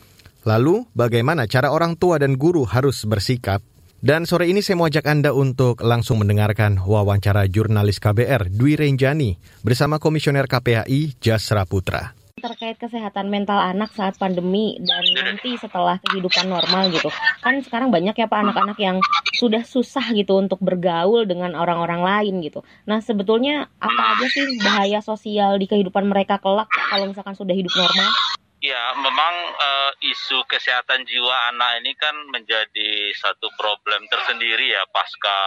Lalu, 0.47 0.87
bagaimana 0.95 1.51
cara 1.51 1.75
orang 1.75 1.99
tua 1.99 2.23
dan 2.23 2.39
guru 2.39 2.63
harus 2.63 3.03
bersikap? 3.03 3.59
Dan 3.99 4.31
sore 4.31 4.47
ini 4.47 4.63
saya 4.63 4.79
mau 4.79 4.87
ajak 4.87 5.11
Anda 5.11 5.35
untuk 5.35 5.83
langsung 5.83 6.23
mendengarkan 6.23 6.79
wawancara 6.79 7.51
jurnalis 7.51 7.99
KBR 7.99 8.47
Dwi 8.47 8.79
Renjani 8.79 9.35
bersama 9.67 9.99
Komisioner 9.99 10.47
KPAI 10.47 11.19
Jasra 11.19 11.67
Putra. 11.67 12.15
Terkait 12.39 12.79
kesehatan 12.79 13.27
mental 13.27 13.59
anak 13.59 13.91
saat 13.99 14.15
pandemi 14.15 14.79
dan 14.79 15.03
nanti 15.19 15.59
setelah 15.59 15.99
kehidupan 16.07 16.47
normal 16.47 16.95
gitu. 16.95 17.11
Kan 17.43 17.59
sekarang 17.67 17.91
banyak 17.91 18.15
ya 18.15 18.31
pak 18.31 18.39
anak-anak 18.39 18.79
yang 18.79 19.03
sudah 19.35 19.67
susah 19.67 20.15
gitu 20.15 20.39
untuk 20.39 20.63
bergaul 20.63 21.27
dengan 21.27 21.59
orang-orang 21.59 21.99
lain 21.99 22.39
gitu. 22.47 22.63
Nah 22.87 23.03
sebetulnya 23.03 23.67
apa 23.83 24.03
aja 24.15 24.31
sih 24.31 24.47
bahaya 24.63 25.03
sosial 25.03 25.59
di 25.59 25.67
kehidupan 25.67 26.07
mereka 26.07 26.39
kelak 26.39 26.71
kalau 26.71 27.11
misalkan 27.11 27.35
sudah 27.35 27.59
hidup 27.59 27.75
normal 27.75 28.15
Ya, 28.59 28.91
memang 28.99 29.35
uh, 29.55 29.93
isu 30.03 30.43
kesehatan 30.51 31.07
jiwa 31.07 31.55
anak 31.55 31.79
ini 31.79 31.95
kan 31.95 32.15
menjadi 32.35 33.15
satu 33.15 33.55
problem 33.55 34.03
tersendiri 34.11 34.75
ya 34.75 34.83
pasca 34.91 35.39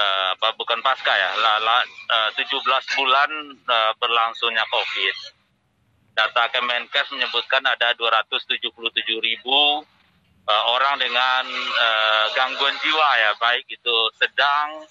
uh, 0.00 0.32
bukan 0.56 0.80
pasca 0.80 1.12
ya, 1.12 1.30
lala 1.36 1.84
uh, 1.84 2.30
17 2.40 2.56
bulan 2.96 3.30
uh, 3.68 3.92
berlangsungnya 4.00 4.64
Covid. 4.72 5.16
Data 6.16 6.48
Kemenkes 6.48 7.12
menyebutkan 7.12 7.68
ada 7.68 7.92
277 7.92 8.64
ribu 9.20 9.84
uh, 10.48 10.64
orang 10.72 11.04
dengan 11.04 11.44
uh, 11.52 12.26
gangguan 12.32 12.80
jiwa 12.80 13.08
ya, 13.28 13.30
baik 13.36 13.68
itu 13.68 13.96
sedang, 14.16 14.88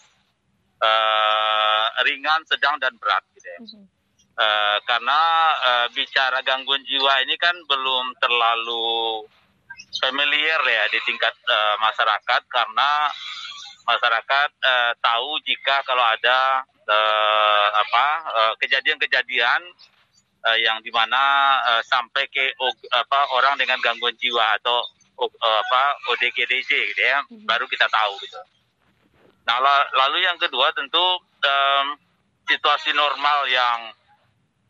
uh, 0.78 1.86
ringan, 2.06 2.46
sedang 2.46 2.78
dan 2.78 2.94
berat 3.02 3.26
gitu 3.34 3.50
ya. 3.50 3.60
Mm 3.66 3.66
-hmm. 3.66 3.99
Uh, 4.40 4.80
karena 4.88 5.22
uh, 5.60 5.88
bicara 5.92 6.40
gangguan 6.48 6.80
jiwa 6.88 7.28
ini 7.28 7.36
kan 7.36 7.52
belum 7.68 8.16
terlalu 8.24 9.28
familiar 10.00 10.64
ya 10.64 10.88
di 10.88 11.00
tingkat 11.04 11.36
uh, 11.44 11.76
masyarakat 11.84 12.48
karena 12.48 13.12
masyarakat 13.84 14.50
uh, 14.64 14.92
tahu 15.04 15.44
jika 15.44 15.84
kalau 15.84 16.08
ada 16.08 16.64
uh, 16.88 17.68
apa 17.84 18.08
kejadian-kejadian 18.64 19.60
uh, 20.46 20.58
yang 20.60 20.80
di 20.80 20.92
mana 20.94 21.20
uh, 21.76 21.84
sampai 21.84 22.28
ke 22.32 22.56
uh, 22.56 22.76
apa 22.96 23.20
orang 23.36 23.60
dengan 23.60 23.80
gangguan 23.84 24.16
jiwa 24.16 24.56
atau 24.62 24.80
uh, 25.20 25.60
apa 25.68 25.84
ODGDJ 26.16 26.72
gitu 26.96 27.02
ya 27.02 27.20
mm-hmm. 27.24 27.44
baru 27.44 27.68
kita 27.68 27.92
tahu 27.92 28.14
gitu. 28.24 28.40
Nah 29.44 29.58
lalu 29.98 30.24
yang 30.24 30.38
kedua 30.38 30.72
tentu 30.72 31.02
um, 31.44 31.88
situasi 32.46 32.94
normal 32.94 33.50
yang 33.50 33.92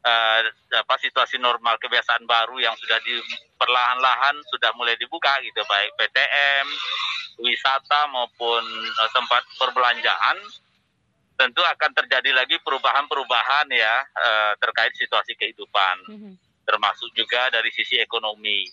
uh, 0.03 0.39
apa 0.79 0.96
situasi 1.01 1.41
normal 1.41 1.75
kebiasaan 1.79 2.24
baru 2.24 2.60
yang 2.60 2.75
sudah 2.79 3.00
di 3.03 3.20
perlahan-lahan 3.60 4.36
sudah 4.51 4.72
mulai 4.75 4.96
dibuka 4.96 5.39
gitu 5.44 5.60
baik 5.68 5.91
PTM, 6.00 6.68
wisata 7.44 8.08
maupun 8.12 8.63
uh, 9.00 9.10
tempat 9.12 9.44
perbelanjaan 9.60 10.38
tentu 11.39 11.63
akan 11.63 11.91
terjadi 11.96 12.36
lagi 12.36 12.60
perubahan-perubahan 12.60 13.72
ya 13.72 14.03
uh, 14.03 14.53
terkait 14.60 14.91
situasi 15.00 15.39
kehidupan 15.39 15.96
mm-hmm. 16.03 16.34
termasuk 16.68 17.08
juga 17.15 17.48
dari 17.48 17.72
sisi 17.72 17.96
ekonomi. 17.96 18.68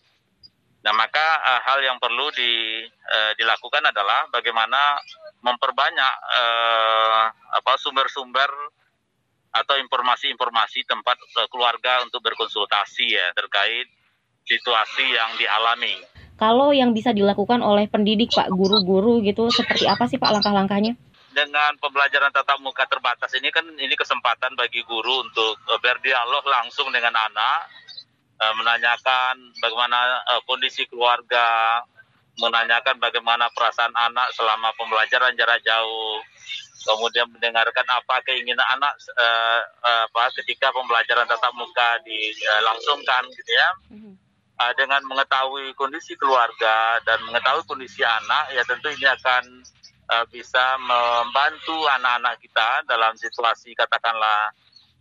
Nah 0.83 0.91
maka 0.91 1.27
uh, 1.47 1.61
hal 1.63 1.79
yang 1.87 2.03
perlu 2.03 2.27
di, 2.35 2.83
uh, 2.87 3.33
dilakukan 3.39 3.87
adalah 3.87 4.27
bagaimana 4.35 4.99
memperbanyak 5.47 6.15
uh, 6.27 7.31
apa 7.55 7.73
sumber-sumber 7.79 8.51
atau 9.63 9.77
informasi-informasi 9.81 10.85
tempat 10.85 11.17
uh, 11.39 11.49
keluarga 11.49 12.05
untuk 12.05 12.21
berkonsultasi 12.25 13.17
ya 13.17 13.33
terkait 13.33 13.89
situasi 14.47 15.05
yang 15.17 15.31
dialami. 15.41 15.97
Kalau 16.37 16.71
yang 16.71 16.93
bisa 16.93 17.17
dilakukan 17.17 17.65
oleh 17.65 17.89
pendidik 17.89 18.29
Pak 18.37 18.53
guru-guru 18.53 19.25
gitu 19.25 19.49
seperti 19.49 19.89
apa 19.89 20.05
sih 20.05 20.21
Pak 20.21 20.37
langkah-langkahnya? 20.37 20.93
Dengan 21.33 21.77
pembelajaran 21.81 22.33
tatap 22.33 22.61
muka 22.65 22.89
terbatas 22.89 23.33
ini 23.37 23.53
kan 23.53 23.65
ini 23.65 23.93
kesempatan 23.93 24.57
bagi 24.57 24.85
guru 24.85 25.25
untuk 25.25 25.57
uh, 25.69 25.81
berdialog 25.81 26.45
langsung 26.45 26.93
dengan 26.93 27.17
anak, 27.17 27.73
uh, 28.41 28.55
menanyakan 28.57 29.57
bagaimana 29.61 30.21
kondisi 30.45 30.85
keluarga, 30.87 31.81
menanyakan 32.37 33.01
bagaimana 33.01 33.49
perasaan 33.53 33.93
anak 33.97 34.29
selama 34.37 34.73
pembelajaran 34.77 35.33
jarak 35.37 35.61
jauh, 35.65 36.21
kemudian 36.87 37.27
mendengarkan 37.33 37.87
apa 37.91 38.23
keinginan 38.23 38.65
anak 38.77 38.93
uh, 39.19 39.61
uh, 39.83 40.03
apa 40.07 40.31
ketika 40.43 40.71
pembelajaran 40.71 41.27
tatap 41.27 41.53
muka 41.57 41.99
dilangsungkan 42.05 43.27
gitu 43.35 43.53
ya. 43.53 43.69
Uh, 44.57 44.73
dengan 44.73 45.05
mengetahui 45.05 45.77
kondisi 45.77 46.17
keluarga 46.17 46.97
dan 47.05 47.21
mengetahui 47.29 47.61
kondisi 47.69 48.01
anak 48.01 48.57
ya 48.57 48.65
tentu 48.65 48.89
ini 48.89 49.05
akan 49.05 49.45
uh, 50.17 50.25
bisa 50.33 50.81
membantu 50.81 51.77
anak-anak 51.93 52.41
kita 52.41 52.81
dalam 52.89 53.13
situasi 53.21 53.77
katakanlah 53.77 54.57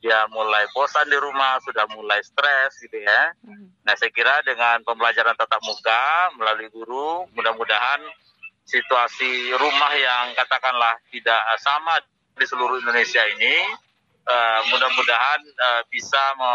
dia 0.05 0.29
mulai 0.29 0.69
bosan 0.69 1.09
di 1.09 1.17
rumah, 1.17 1.57
sudah 1.65 1.89
mulai 1.97 2.21
stres 2.21 2.77
gitu 2.77 3.01
ya. 3.01 3.33
Nah 3.81 3.97
saya 3.97 4.13
kira 4.13 4.45
dengan 4.45 4.85
pembelajaran 4.85 5.33
tatap 5.33 5.57
muka 5.65 6.29
melalui 6.37 6.69
guru, 6.69 7.25
mudah-mudahan 7.33 8.05
situasi 8.69 9.49
rumah 9.57 9.93
yang 9.97 10.37
katakanlah 10.37 11.01
tidak 11.09 11.41
sama 11.57 11.97
di 12.37 12.45
seluruh 12.45 12.77
Indonesia 12.85 13.25
ini 13.33 13.57
uh, 14.29 14.61
mudah-mudahan 14.69 15.41
uh, 15.41 15.81
bisa 15.89 16.21
me, 16.37 16.53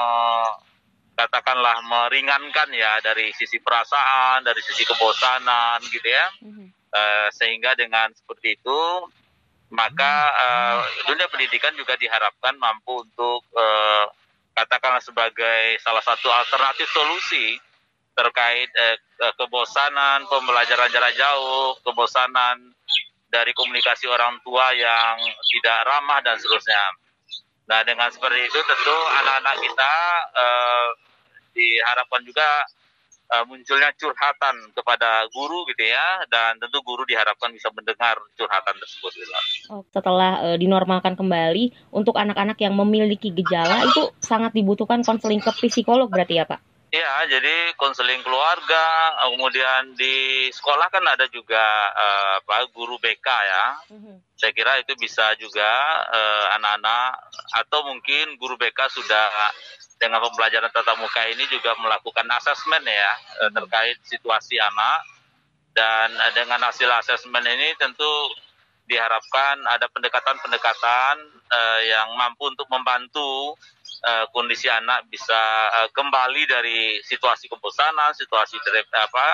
katakanlah 1.18 1.82
meringankan 1.82 2.70
ya 2.70 3.02
dari 3.02 3.34
sisi 3.34 3.58
perasaan, 3.58 4.46
dari 4.46 4.62
sisi 4.62 4.86
kebosanan 4.86 5.82
gitu 5.90 6.06
ya. 6.06 6.26
Uh, 6.90 7.30
sehingga 7.34 7.74
dengan 7.74 8.14
seperti 8.14 8.58
itu 8.62 8.80
maka 9.70 10.12
uh, 10.34 10.82
dunia 11.06 11.30
pendidikan 11.30 11.70
juga 11.78 11.94
diharapkan 11.94 12.58
mampu 12.58 13.06
untuk 13.06 13.46
uh, 13.54 14.06
katakanlah 14.54 15.00
sebagai 15.00 15.78
salah 15.80 16.02
satu 16.02 16.28
alternatif 16.28 16.90
solusi 16.90 17.56
terkait 18.20 18.68
eh, 18.76 18.98
kebosanan 19.40 20.28
pembelajaran 20.28 20.92
jarak 20.92 21.14
jauh, 21.16 21.78
kebosanan 21.80 22.74
dari 23.30 23.54
komunikasi 23.54 24.10
orang 24.10 24.36
tua 24.42 24.74
yang 24.74 25.16
tidak 25.48 25.78
ramah 25.86 26.20
dan 26.20 26.36
seterusnya. 26.36 26.84
Nah 27.70 27.80
dengan 27.86 28.10
seperti 28.10 28.50
itu 28.50 28.58
tentu 28.60 28.96
anak-anak 29.22 29.56
kita 29.62 29.94
eh, 30.36 30.88
diharapkan 31.56 32.22
juga 32.26 32.48
uh, 33.30 33.44
munculnya 33.46 33.94
curhatan 33.94 34.74
kepada 34.74 35.26
guru 35.30 35.62
gitu 35.70 35.86
ya 35.86 36.26
dan 36.26 36.58
tentu 36.58 36.82
guru 36.82 37.06
diharapkan 37.06 37.54
bisa 37.54 37.70
mendengar 37.70 38.18
curhatan 38.34 38.76
tersebut 38.76 39.12
gitu. 39.16 39.32
Oh, 39.70 39.86
setelah 39.94 40.42
uh, 40.42 40.56
dinormalkan 40.58 41.14
kembali 41.14 41.94
untuk 41.94 42.18
anak-anak 42.18 42.58
yang 42.58 42.74
memiliki 42.74 43.30
gejala 43.30 43.86
itu 43.86 44.10
sangat 44.18 44.52
dibutuhkan 44.52 45.06
konseling 45.06 45.40
ke 45.40 45.50
psikolog 45.62 46.10
berarti 46.10 46.42
ya 46.42 46.46
Pak? 46.46 46.60
Ya, 46.90 47.22
jadi 47.30 47.70
konseling 47.78 48.18
keluarga, 48.26 49.14
kemudian 49.30 49.94
di 49.94 50.50
sekolah 50.50 50.90
kan 50.90 51.06
ada 51.06 51.30
juga 51.30 51.62
uh, 51.94 52.42
apa 52.42 52.66
guru 52.74 52.98
BK 52.98 53.26
ya. 53.30 53.66
Mm-hmm. 53.94 54.16
Saya 54.34 54.50
kira 54.50 54.74
itu 54.82 54.98
bisa 54.98 55.30
juga 55.38 55.70
anak-anak 56.58 57.10
uh, 57.14 57.60
atau 57.62 57.86
mungkin 57.86 58.34
guru 58.42 58.58
BK 58.58 58.90
sudah 58.90 59.30
dengan 60.00 60.24
pembelajaran 60.24 60.72
tatap 60.72 60.96
muka 60.96 61.28
ini 61.28 61.44
juga 61.52 61.76
melakukan 61.76 62.24
asesmen 62.40 62.80
ya 62.88 63.12
hmm. 63.12 63.52
terkait 63.52 64.00
situasi 64.08 64.56
anak 64.56 65.04
dan 65.76 66.10
dengan 66.34 66.64
hasil 66.66 66.88
asesmen 66.88 67.44
ini 67.44 67.76
tentu 67.78 68.10
diharapkan 68.90 69.62
ada 69.70 69.86
pendekatan-pendekatan 69.86 71.14
uh, 71.46 71.80
yang 71.86 72.10
mampu 72.18 72.50
untuk 72.50 72.66
membantu 72.66 73.54
uh, 74.02 74.26
kondisi 74.34 74.66
anak 74.66 75.06
bisa 75.06 75.38
uh, 75.70 75.88
kembali 75.94 76.42
dari 76.50 76.98
situasi 77.06 77.46
kebosanan, 77.46 78.10
situasi 78.18 78.58
dari 78.66 78.82
apa 78.90 79.28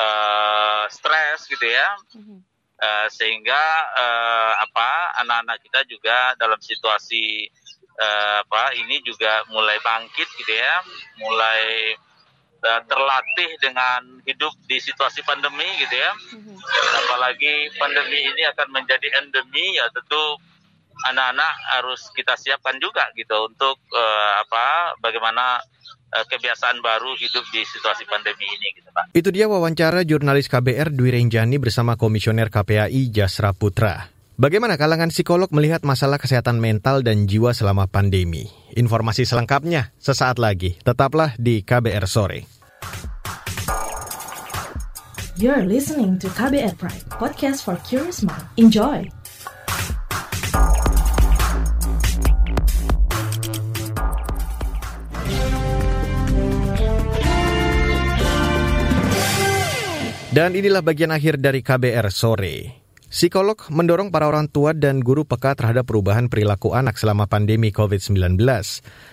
uh, 0.00 0.84
stres 0.88 1.44
gitu 1.52 1.68
ya. 1.68 1.92
Uh, 2.80 3.12
sehingga 3.12 3.60
uh, 3.92 4.52
apa 4.64 5.12
anak-anak 5.20 5.60
kita 5.60 5.84
juga 5.84 6.32
dalam 6.40 6.56
situasi 6.56 7.44
uh, 8.00 8.42
apa 8.42 8.72
ini 8.80 9.04
juga 9.04 9.44
mulai 9.52 9.76
bangkit 9.84 10.28
gitu 10.40 10.52
ya, 10.56 10.80
mulai 11.20 11.94
uh, 12.64 12.80
terlatih 12.88 13.50
dengan 13.60 14.24
hidup 14.24 14.52
di 14.64 14.80
situasi 14.80 15.20
pandemi 15.22 15.68
gitu 15.84 15.94
ya. 15.94 16.10
Mm-hmm. 16.16 16.56
Apalagi 17.06 17.54
pandemi 17.76 18.24
ini 18.24 18.42
akan 18.48 18.68
menjadi 18.72 19.08
endemi 19.20 19.76
ya 19.76 19.86
tentu 19.92 20.40
anak-anak 21.00 21.52
harus 21.76 22.12
kita 22.12 22.36
siapkan 22.36 22.76
juga 22.76 23.08
gitu 23.16 23.48
untuk 23.48 23.80
uh, 23.92 24.32
apa 24.44 24.96
bagaimana 25.00 25.60
kebiasaan 26.10 26.82
baru 26.82 27.14
hidup 27.14 27.46
di 27.54 27.62
situasi 27.62 28.02
pandemi 28.10 28.42
ini 28.42 28.74
gitu 28.74 28.90
Pak. 28.90 29.14
Itu 29.14 29.30
dia 29.30 29.46
wawancara 29.46 30.02
jurnalis 30.02 30.50
KBR 30.50 30.90
Dwi 30.90 31.14
Renjani 31.14 31.62
bersama 31.62 31.94
Komisioner 31.94 32.50
KPAI 32.50 33.14
Jasra 33.14 33.54
Putra. 33.54 34.19
Bagaimana 34.40 34.80
kalangan 34.80 35.12
psikolog 35.12 35.52
melihat 35.52 35.84
masalah 35.84 36.16
kesehatan 36.16 36.64
mental 36.64 37.04
dan 37.04 37.28
jiwa 37.28 37.52
selama 37.52 37.84
pandemi? 37.84 38.48
Informasi 38.72 39.28
selengkapnya 39.28 39.92
sesaat 40.00 40.40
lagi. 40.40 40.80
Tetaplah 40.80 41.36
di 41.36 41.60
KBR 41.60 42.08
Sore. 42.08 42.48
You're 45.36 45.68
listening 45.68 46.16
to 46.24 46.32
KBR 46.32 46.72
Pride, 46.80 47.04
podcast 47.20 47.68
for 47.68 47.76
curious 47.84 48.24
mind. 48.24 48.40
Enjoy! 48.56 49.04
Dan 60.32 60.56
inilah 60.56 60.80
bagian 60.80 61.12
akhir 61.12 61.36
dari 61.36 61.60
KBR 61.60 62.08
Sore. 62.08 62.79
Psikolog 63.10 63.58
mendorong 63.74 64.14
para 64.14 64.30
orang 64.30 64.46
tua 64.46 64.70
dan 64.70 65.02
guru 65.02 65.26
peka 65.26 65.58
terhadap 65.58 65.82
perubahan 65.82 66.30
perilaku 66.30 66.78
anak 66.78 66.94
selama 66.94 67.26
pandemi 67.26 67.74
COVID-19. 67.74 68.38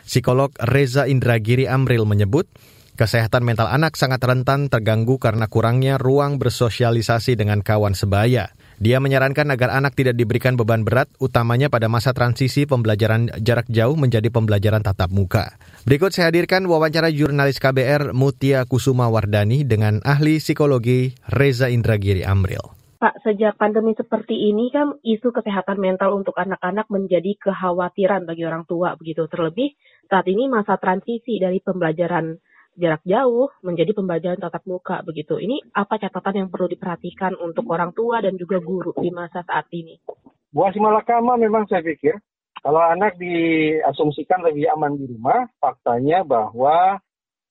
Psikolog 0.05 0.53
Reza 0.61 1.09
Indragiri 1.09 1.65
Amril 1.65 2.05
menyebut, 2.05 2.45
kesehatan 2.93 3.41
mental 3.41 3.65
anak 3.73 3.97
sangat 3.97 4.21
rentan 4.21 4.69
terganggu 4.69 5.17
karena 5.17 5.49
kurangnya 5.49 5.97
ruang 5.97 6.37
bersosialisasi 6.37 7.41
dengan 7.41 7.65
kawan 7.65 7.97
sebaya. 7.97 8.53
Dia 8.77 9.01
menyarankan 9.01 9.49
agar 9.49 9.73
anak 9.73 9.97
tidak 9.97 10.13
diberikan 10.13 10.53
beban 10.53 10.85
berat, 10.85 11.09
utamanya 11.17 11.73
pada 11.73 11.89
masa 11.89 12.13
transisi 12.13 12.69
pembelajaran 12.69 13.33
jarak 13.41 13.65
jauh 13.65 13.97
menjadi 13.97 14.29
pembelajaran 14.29 14.85
tatap 14.85 15.09
muka. 15.09 15.57
Berikut 15.89 16.13
saya 16.13 16.29
hadirkan 16.29 16.69
wawancara 16.69 17.09
jurnalis 17.09 17.57
KBR 17.57 18.13
Mutia 18.13 18.69
Kusuma 18.69 19.09
Wardani 19.09 19.65
dengan 19.65 20.05
ahli 20.05 20.37
psikologi 20.37 21.17
Reza 21.33 21.73
Indragiri 21.73 22.21
Amril. 22.21 22.76
Pak, 22.97 23.21
sejak 23.21 23.61
pandemi 23.61 23.93
seperti 23.93 24.49
ini 24.49 24.73
kan 24.73 24.97
isu 25.05 25.29
kesehatan 25.29 25.77
mental 25.77 26.17
untuk 26.17 26.33
anak-anak 26.33 26.89
menjadi 26.89 27.37
kekhawatiran 27.37 28.25
bagi 28.25 28.41
orang 28.41 28.65
tua 28.65 28.97
begitu. 28.97 29.29
Terlebih 29.29 29.77
saat 30.09 30.25
ini 30.25 30.49
masa 30.49 30.81
transisi 30.81 31.37
dari 31.37 31.61
pembelajaran 31.61 32.33
jarak 32.73 33.05
jauh 33.05 33.53
menjadi 33.61 33.93
pembelajaran 33.93 34.41
tatap 34.41 34.65
muka 34.65 35.05
begitu. 35.05 35.37
Ini 35.37 35.77
apa 35.77 36.01
catatan 36.01 36.41
yang 36.41 36.49
perlu 36.49 36.65
diperhatikan 36.73 37.37
untuk 37.37 37.69
orang 37.69 37.93
tua 37.93 38.17
dan 38.17 38.33
juga 38.33 38.57
guru 38.57 38.89
di 38.97 39.13
masa 39.13 39.45
saat 39.45 39.69
ini? 39.77 40.01
Buah 40.49 40.73
simalakama 40.73 41.37
memang 41.37 41.69
saya 41.69 41.85
pikir 41.85 42.17
kalau 42.65 42.81
anak 42.81 43.13
diasumsikan 43.21 44.41
lebih 44.41 44.73
aman 44.73 44.97
di 44.97 45.05
rumah, 45.05 45.45
faktanya 45.61 46.25
bahwa 46.25 46.97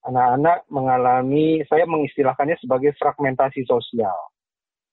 anak-anak 0.03 0.67
mengalami, 0.75 1.63
saya 1.71 1.87
mengistilahkannya 1.87 2.59
sebagai 2.59 2.99
fragmentasi 2.99 3.63
sosial 3.63 4.35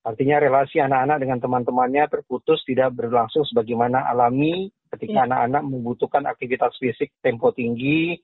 Artinya 0.04 0.36
relasi 0.44 0.84
anak-anak 0.84 1.18
dengan 1.24 1.39
teman-temannya 1.39 2.12
terputus 2.12 2.60
tidak 2.68 2.92
berlangsung 2.92 3.48
sebagaimana 3.48 4.04
alami 4.04 4.68
ketika 4.92 5.24
iya. 5.24 5.26
anak-anak 5.32 5.63
ya. 5.63 5.70
membutuhkan 5.72 6.24
aktivitas 6.28 6.76
fisik 6.76 7.16
tempo 7.24 7.56
tinggi, 7.56 8.20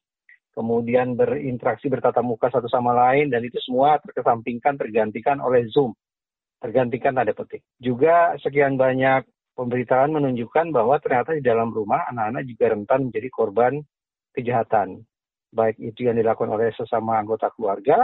kemudian 0.52 1.15
berinteraksi 1.15 1.88
bertatap 1.88 2.20
muka 2.20 2.52
satu 2.52 2.68
sama 2.68 2.92
lain 2.92 3.32
dan 3.32 3.48
itu 3.48 3.56
semua 3.63 3.96
terkesampingkan 4.04 4.76
tergantikan 4.76 5.39
oleh 5.39 5.72
Zoom. 5.72 5.96
Tergantikan 6.60 7.15
tanda 7.15 7.32
petik. 7.32 7.63
Juga 7.80 8.36
sekian 8.44 8.76
banyak 8.76 9.24
pemberitaan 9.56 10.12
menunjukkan 10.12 10.76
bahwa 10.76 11.00
ternyata 11.00 11.32
di 11.32 11.39
dalam 11.39 11.72
rumah 11.72 12.04
anak-anak 12.12 12.44
juga 12.44 12.76
rentan 12.76 13.08
menjadi 13.08 13.30
korban 13.32 13.80
kejahatan. 14.36 15.08
Baik 15.56 15.80
itu 15.80 16.12
yang 16.12 16.20
dilakukan 16.20 16.52
oleh 16.52 16.76
sesama 16.76 17.24
anggota 17.24 17.48
keluarga 17.56 18.04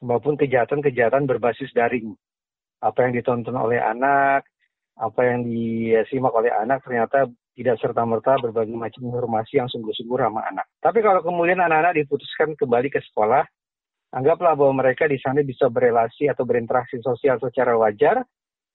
maupun 0.00 0.40
kejahatan-kejahatan 0.40 1.28
berbasis 1.28 1.68
daring 1.76 2.16
apa 2.78 2.98
yang 3.06 3.12
ditonton 3.14 3.56
oleh 3.58 3.82
anak, 3.82 4.46
apa 4.98 5.20
yang 5.22 5.46
disimak 5.46 6.34
oleh 6.34 6.50
anak 6.50 6.82
ternyata 6.82 7.26
tidak 7.58 7.74
serta-merta 7.82 8.38
berbagi 8.38 8.74
macam 8.74 9.10
informasi 9.10 9.58
yang 9.58 9.66
sungguh-sungguh 9.66 10.18
ramah 10.18 10.46
anak. 10.46 10.66
Tapi 10.78 11.02
kalau 11.02 11.22
kemudian 11.26 11.58
anak-anak 11.58 11.98
diputuskan 11.98 12.54
kembali 12.54 12.86
ke 12.86 13.02
sekolah, 13.10 13.42
anggaplah 14.14 14.54
bahwa 14.54 14.86
mereka 14.86 15.10
di 15.10 15.18
sana 15.18 15.42
bisa 15.42 15.66
berelasi 15.66 16.30
atau 16.30 16.46
berinteraksi 16.46 17.02
sosial 17.02 17.42
secara 17.42 17.74
wajar, 17.74 18.22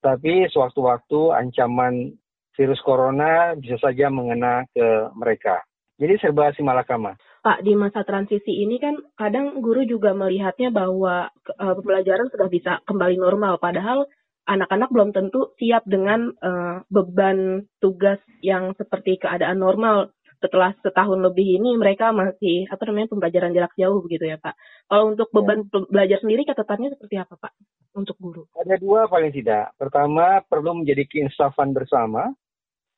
tapi 0.04 0.52
sewaktu-waktu 0.52 1.32
ancaman 1.32 2.12
virus 2.60 2.84
corona 2.84 3.56
bisa 3.56 3.80
saja 3.80 4.12
mengena 4.12 4.68
ke 4.76 5.16
mereka. 5.16 5.64
Jadi 5.96 6.20
serba 6.20 6.52
simalakama. 6.52 7.16
Pak, 7.44 7.60
di 7.60 7.76
masa 7.76 8.08
transisi 8.08 8.64
ini 8.64 8.80
kan 8.80 8.96
kadang 9.20 9.60
guru 9.60 9.84
juga 9.84 10.16
melihatnya 10.16 10.72
bahwa 10.72 11.28
uh, 11.60 11.74
pembelajaran 11.76 12.32
sudah 12.32 12.48
bisa 12.48 12.80
kembali 12.88 13.20
normal, 13.20 13.60
padahal 13.60 14.08
anak-anak 14.48 14.88
belum 14.88 15.12
tentu 15.12 15.52
siap 15.60 15.84
dengan 15.84 16.32
uh, 16.40 16.88
beban 16.88 17.68
tugas 17.84 18.24
yang 18.40 18.72
seperti 18.80 19.20
keadaan 19.20 19.60
normal 19.60 20.16
setelah 20.40 20.76
setahun 20.84 21.20
lebih 21.20 21.60
ini 21.60 21.80
mereka 21.80 22.12
masih 22.12 22.68
apa 22.68 22.84
namanya 22.88 23.12
pembelajaran 23.12 23.56
jarak 23.56 23.76
jauh 23.80 24.00
begitu 24.04 24.28
ya 24.28 24.40
Pak. 24.40 24.56
Kalau 24.92 25.16
untuk 25.16 25.28
ya. 25.32 25.36
beban 25.40 25.60
ya. 25.68 25.80
belajar 25.88 26.18
sendiri 26.20 26.42
catatannya 26.44 26.90
seperti 26.96 27.16
apa 27.16 27.36
Pak 27.40 27.54
untuk 27.96 28.16
guru? 28.20 28.44
Ada 28.56 28.76
dua 28.80 29.08
paling 29.08 29.32
tidak. 29.32 29.72
Pertama 29.80 30.44
perlu 30.48 30.84
menjadi 30.84 31.08
keinsafan 31.08 31.72
bersama 31.72 32.32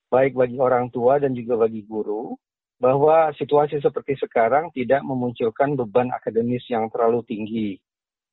baik 0.10 0.34
bagi 0.34 0.58
orang 0.58 0.90
tua 0.90 1.22
dan 1.22 1.38
juga 1.38 1.62
bagi 1.66 1.86
guru 1.86 2.34
bahwa 2.76 3.32
situasi 3.40 3.80
seperti 3.80 4.20
sekarang 4.20 4.72
tidak 4.76 5.02
memunculkan 5.02 5.80
beban 5.80 6.12
akademis 6.12 6.64
yang 6.68 6.92
terlalu 6.92 7.24
tinggi. 7.24 7.80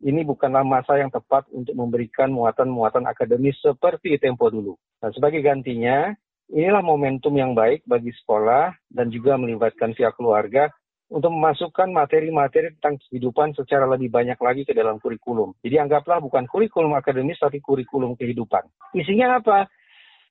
Ini 0.02 0.26
bukanlah 0.26 0.66
masa 0.66 0.98
yang 0.98 1.14
tepat 1.14 1.46
untuk 1.54 1.78
memberikan 1.78 2.26
muatan-muatan 2.34 3.06
akademis 3.06 3.54
seperti 3.62 4.18
tempo 4.18 4.50
dulu. 4.50 4.74
Nah, 4.98 5.14
sebagai 5.14 5.38
gantinya, 5.46 6.10
inilah 6.50 6.82
momentum 6.82 7.38
yang 7.38 7.54
baik 7.54 7.86
bagi 7.86 8.10
sekolah 8.10 8.74
dan 8.90 9.14
juga 9.14 9.38
melibatkan 9.38 9.94
pihak 9.94 10.18
keluarga 10.18 10.66
untuk 11.12 11.28
memasukkan 11.28 11.92
materi-materi 11.92 12.72
tentang 12.80 12.96
kehidupan 13.06 13.52
secara 13.52 13.84
lebih 13.84 14.08
banyak 14.08 14.40
lagi 14.40 14.64
ke 14.64 14.72
dalam 14.72 14.96
kurikulum. 14.96 15.52
Jadi 15.60 15.76
anggaplah 15.76 16.18
bukan 16.24 16.48
kurikulum 16.48 16.96
akademis 16.96 17.36
tapi 17.38 17.60
kurikulum 17.60 18.16
kehidupan. 18.16 18.64
Isinya 18.96 19.38
apa? 19.38 19.68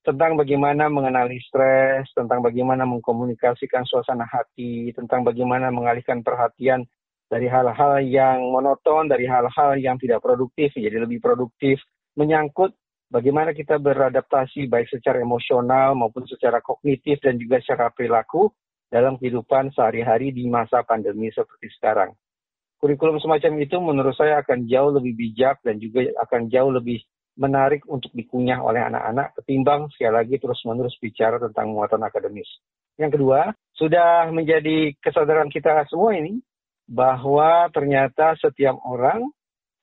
Tentang 0.02 0.34
bagaimana 0.34 0.90
mengenali 0.90 1.38
stres, 1.46 2.10
tentang 2.18 2.42
bagaimana 2.42 2.90
mengkomunikasikan 2.90 3.86
suasana 3.86 4.26
hati, 4.26 4.90
tentang 4.98 5.22
bagaimana 5.22 5.70
mengalihkan 5.70 6.26
perhatian 6.26 6.86
dari 7.30 7.48
hal-hal 7.48 8.02
yang 8.04 8.50
monoton, 8.50 9.08
dari 9.08 9.30
hal-hal 9.30 9.78
yang 9.78 9.96
tidak 10.02 10.20
produktif 10.20 10.74
menjadi 10.74 11.06
lebih 11.06 11.20
produktif, 11.22 11.78
menyangkut 12.18 12.74
bagaimana 13.14 13.54
kita 13.54 13.78
beradaptasi 13.78 14.66
baik 14.68 14.90
secara 14.90 15.22
emosional 15.22 15.94
maupun 15.94 16.26
secara 16.26 16.60
kognitif 16.60 17.22
dan 17.22 17.38
juga 17.38 17.62
secara 17.62 17.94
perilaku 17.94 18.52
dalam 18.92 19.16
kehidupan 19.16 19.72
sehari-hari 19.72 20.36
di 20.36 20.50
masa 20.52 20.84
pandemi 20.84 21.32
seperti 21.32 21.72
sekarang. 21.78 22.12
kurikulum 22.82 23.22
semacam 23.22 23.62
itu 23.62 23.78
menurut 23.78 24.18
saya 24.18 24.42
akan 24.42 24.66
jauh 24.66 24.90
lebih 24.90 25.14
bijak 25.14 25.62
dan 25.62 25.78
juga 25.78 26.02
akan 26.26 26.50
jauh 26.50 26.74
lebih 26.74 26.98
menarik 27.40 27.88
untuk 27.88 28.12
dikunyah 28.12 28.60
oleh 28.60 28.84
anak-anak 28.84 29.38
ketimbang 29.40 29.88
sekali 29.96 30.14
lagi 30.14 30.36
terus-menerus 30.38 30.96
bicara 31.00 31.40
tentang 31.40 31.72
muatan 31.72 32.04
akademis. 32.04 32.48
Yang 33.00 33.18
kedua, 33.20 33.56
sudah 33.76 34.28
menjadi 34.30 34.94
kesadaran 35.00 35.48
kita 35.48 35.88
semua 35.88 36.14
ini 36.14 36.44
bahwa 36.92 37.72
ternyata 37.72 38.36
setiap 38.36 38.78
orang, 38.84 39.32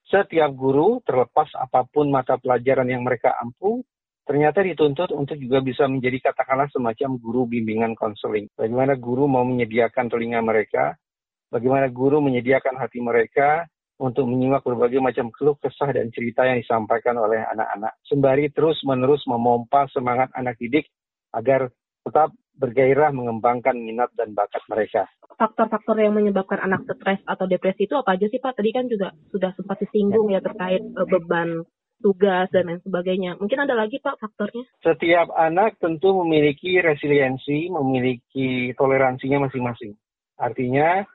setiap 0.06 0.52
guru 0.52 1.00
terlepas 1.02 1.48
apa 1.56 1.88
pun 1.88 2.12
mata 2.12 2.36
pelajaran 2.36 2.84
yang 2.84 3.00
mereka 3.00 3.32
ampu, 3.40 3.80
ternyata 4.28 4.60
dituntut 4.60 5.08
untuk 5.16 5.40
juga 5.40 5.64
bisa 5.64 5.88
menjadi 5.88 6.30
katakanlah 6.30 6.68
semacam 6.68 7.16
guru 7.16 7.48
bimbingan 7.48 7.96
konseling. 7.96 8.52
Bagaimana 8.52 9.00
guru 9.00 9.24
mau 9.24 9.42
menyediakan 9.48 10.12
telinga 10.12 10.44
mereka, 10.44 11.00
bagaimana 11.48 11.88
guru 11.88 12.20
menyediakan 12.20 12.76
hati 12.76 13.00
mereka 13.00 13.64
untuk 13.98 14.30
menyimak 14.30 14.62
berbagai 14.62 15.02
macam 15.02 15.34
keluh 15.34 15.58
kesah 15.58 15.90
dan 15.90 16.08
cerita 16.14 16.46
yang 16.46 16.62
disampaikan 16.62 17.18
oleh 17.18 17.42
anak-anak. 17.42 17.98
Sembari 18.06 18.48
terus-menerus 18.54 19.26
memompa 19.26 19.90
semangat 19.90 20.30
anak 20.38 20.54
didik 20.62 20.86
agar 21.34 21.68
tetap 22.06 22.30
bergairah 22.58 23.14
mengembangkan 23.14 23.74
minat 23.78 24.10
dan 24.14 24.34
bakat 24.34 24.62
mereka. 24.70 25.06
Faktor-faktor 25.38 25.98
yang 25.98 26.14
menyebabkan 26.18 26.58
anak 26.58 26.86
stres 26.90 27.22
atau 27.26 27.46
depresi 27.46 27.86
itu 27.86 27.94
apa 27.94 28.18
aja 28.18 28.26
sih 28.26 28.42
Pak? 28.42 28.58
Tadi 28.58 28.70
kan 28.74 28.90
juga 28.90 29.14
sudah 29.30 29.54
sempat 29.54 29.78
disinggung 29.82 30.30
ya 30.34 30.42
terkait 30.42 30.82
uh, 30.82 31.06
beban 31.06 31.62
tugas 32.02 32.50
dan 32.50 32.70
lain 32.70 32.82
sebagainya. 32.82 33.38
Mungkin 33.38 33.62
ada 33.62 33.74
lagi 33.78 34.02
Pak 34.02 34.18
faktornya? 34.18 34.66
Setiap 34.82 35.30
anak 35.34 35.78
tentu 35.78 36.14
memiliki 36.22 36.78
resiliensi, 36.82 37.70
memiliki 37.70 38.74
toleransinya 38.74 39.46
masing-masing. 39.46 39.94
Artinya 40.38 41.06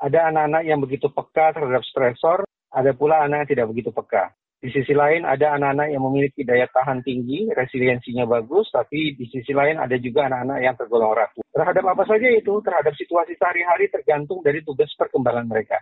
ada 0.00 0.32
anak-anak 0.32 0.62
yang 0.64 0.80
begitu 0.80 1.12
peka 1.12 1.52
terhadap 1.52 1.84
stresor, 1.84 2.48
ada 2.72 2.90
pula 2.96 3.20
anak 3.20 3.44
yang 3.44 3.50
tidak 3.52 3.66
begitu 3.68 3.92
peka. 3.92 4.32
Di 4.60 4.68
sisi 4.68 4.92
lain 4.92 5.24
ada 5.24 5.56
anak-anak 5.56 5.88
yang 5.88 6.04
memiliki 6.04 6.44
daya 6.44 6.68
tahan 6.68 7.00
tinggi, 7.00 7.48
resiliensinya 7.48 8.28
bagus, 8.28 8.68
tapi 8.68 9.16
di 9.16 9.24
sisi 9.28 9.56
lain 9.56 9.80
ada 9.80 9.96
juga 9.96 10.28
anak-anak 10.28 10.58
yang 10.60 10.74
tergolong 10.76 11.16
rapuh. 11.16 11.40
Terhadap 11.48 11.84
apa 11.84 12.04
saja 12.04 12.28
itu, 12.28 12.60
terhadap 12.60 12.92
situasi 12.92 13.40
sehari-hari 13.40 13.88
tergantung 13.88 14.44
dari 14.44 14.60
tugas 14.60 14.92
perkembangan 15.00 15.48
mereka. 15.48 15.80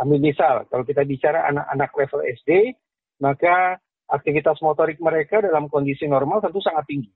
Ambil 0.00 0.20
misal, 0.20 0.64
kalau 0.68 0.84
kita 0.84 1.04
bicara 1.04 1.44
anak-anak 1.48 1.90
level 1.92 2.20
SD, 2.40 2.50
maka 3.20 3.80
aktivitas 4.08 4.60
motorik 4.64 4.96
mereka 5.00 5.44
dalam 5.44 5.68
kondisi 5.68 6.08
normal 6.08 6.40
tentu 6.40 6.60
sangat 6.64 6.88
tinggi. 6.88 7.12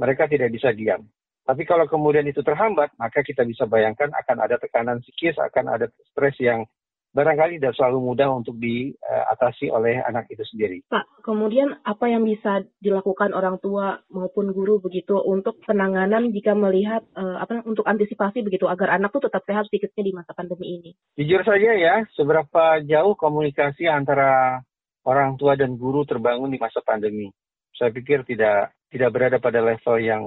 Mereka 0.00 0.32
tidak 0.32 0.48
bisa 0.48 0.72
diam. 0.72 1.04
Tapi 1.48 1.64
kalau 1.64 1.88
kemudian 1.88 2.28
itu 2.28 2.44
terhambat, 2.44 2.92
maka 3.00 3.24
kita 3.24 3.40
bisa 3.48 3.64
bayangkan 3.64 4.12
akan 4.12 4.36
ada 4.44 4.60
tekanan 4.60 5.00
psikis, 5.00 5.40
akan 5.40 5.80
ada 5.80 5.88
stres 6.12 6.36
yang 6.36 6.68
barangkali 7.16 7.56
tidak 7.56 7.72
selalu 7.72 8.12
mudah 8.12 8.28
untuk 8.36 8.60
diatasi 8.60 9.72
oleh 9.72 10.04
anak 10.04 10.28
itu 10.28 10.44
sendiri. 10.44 10.84
Pak, 10.92 11.24
kemudian 11.24 11.80
apa 11.80 12.04
yang 12.04 12.28
bisa 12.28 12.68
dilakukan 12.84 13.32
orang 13.32 13.56
tua 13.64 13.96
maupun 14.12 14.52
guru 14.52 14.76
begitu 14.84 15.16
untuk 15.16 15.56
penanganan 15.64 16.28
jika 16.36 16.52
melihat 16.52 17.00
uh, 17.16 17.40
apa 17.40 17.64
untuk 17.64 17.88
antisipasi 17.88 18.44
begitu 18.44 18.68
agar 18.68 19.00
anak 19.00 19.08
tuh 19.16 19.24
tetap 19.24 19.40
sehat 19.48 19.72
psikisnya 19.72 20.04
di 20.04 20.12
masa 20.12 20.36
pandemi 20.36 20.78
ini? 20.78 20.90
Jujur 21.16 21.42
saja 21.48 21.72
ya, 21.74 22.04
seberapa 22.12 22.84
jauh 22.84 23.16
komunikasi 23.16 23.88
antara 23.88 24.60
orang 25.08 25.40
tua 25.40 25.56
dan 25.56 25.80
guru 25.80 26.04
terbangun 26.04 26.52
di 26.52 26.60
masa 26.60 26.84
pandemi? 26.84 27.32
Saya 27.72 27.88
pikir 27.88 28.28
tidak 28.28 28.76
tidak 28.92 29.10
berada 29.16 29.36
pada 29.40 29.64
level 29.64 29.96
yang 30.00 30.22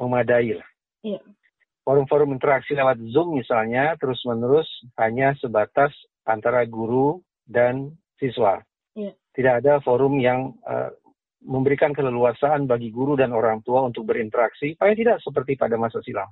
memadai 0.00 0.56
lah. 0.56 0.68
Iya 1.04 1.20
forum-forum 1.90 2.36
interaksi 2.36 2.78
lewat 2.78 3.02
Zoom 3.10 3.40
misalnya 3.40 3.98
terus-menerus 3.98 4.68
hanya 5.00 5.34
sebatas 5.42 5.90
antara 6.22 6.62
guru 6.68 7.18
dan 7.48 7.98
siswa. 8.20 8.62
Ya. 8.94 9.10
Tidak 9.34 9.54
ada 9.64 9.82
forum 9.82 10.22
yang 10.22 10.54
uh, 10.62 10.94
memberikan 11.42 11.90
keleluasaan 11.90 12.70
bagi 12.70 12.94
guru 12.94 13.18
dan 13.18 13.34
orang 13.34 13.64
tua 13.66 13.82
untuk 13.82 14.06
berinteraksi, 14.06 14.78
paling 14.78 14.94
tidak 14.94 15.18
seperti 15.24 15.58
pada 15.58 15.74
masa 15.80 15.98
silam. 16.04 16.28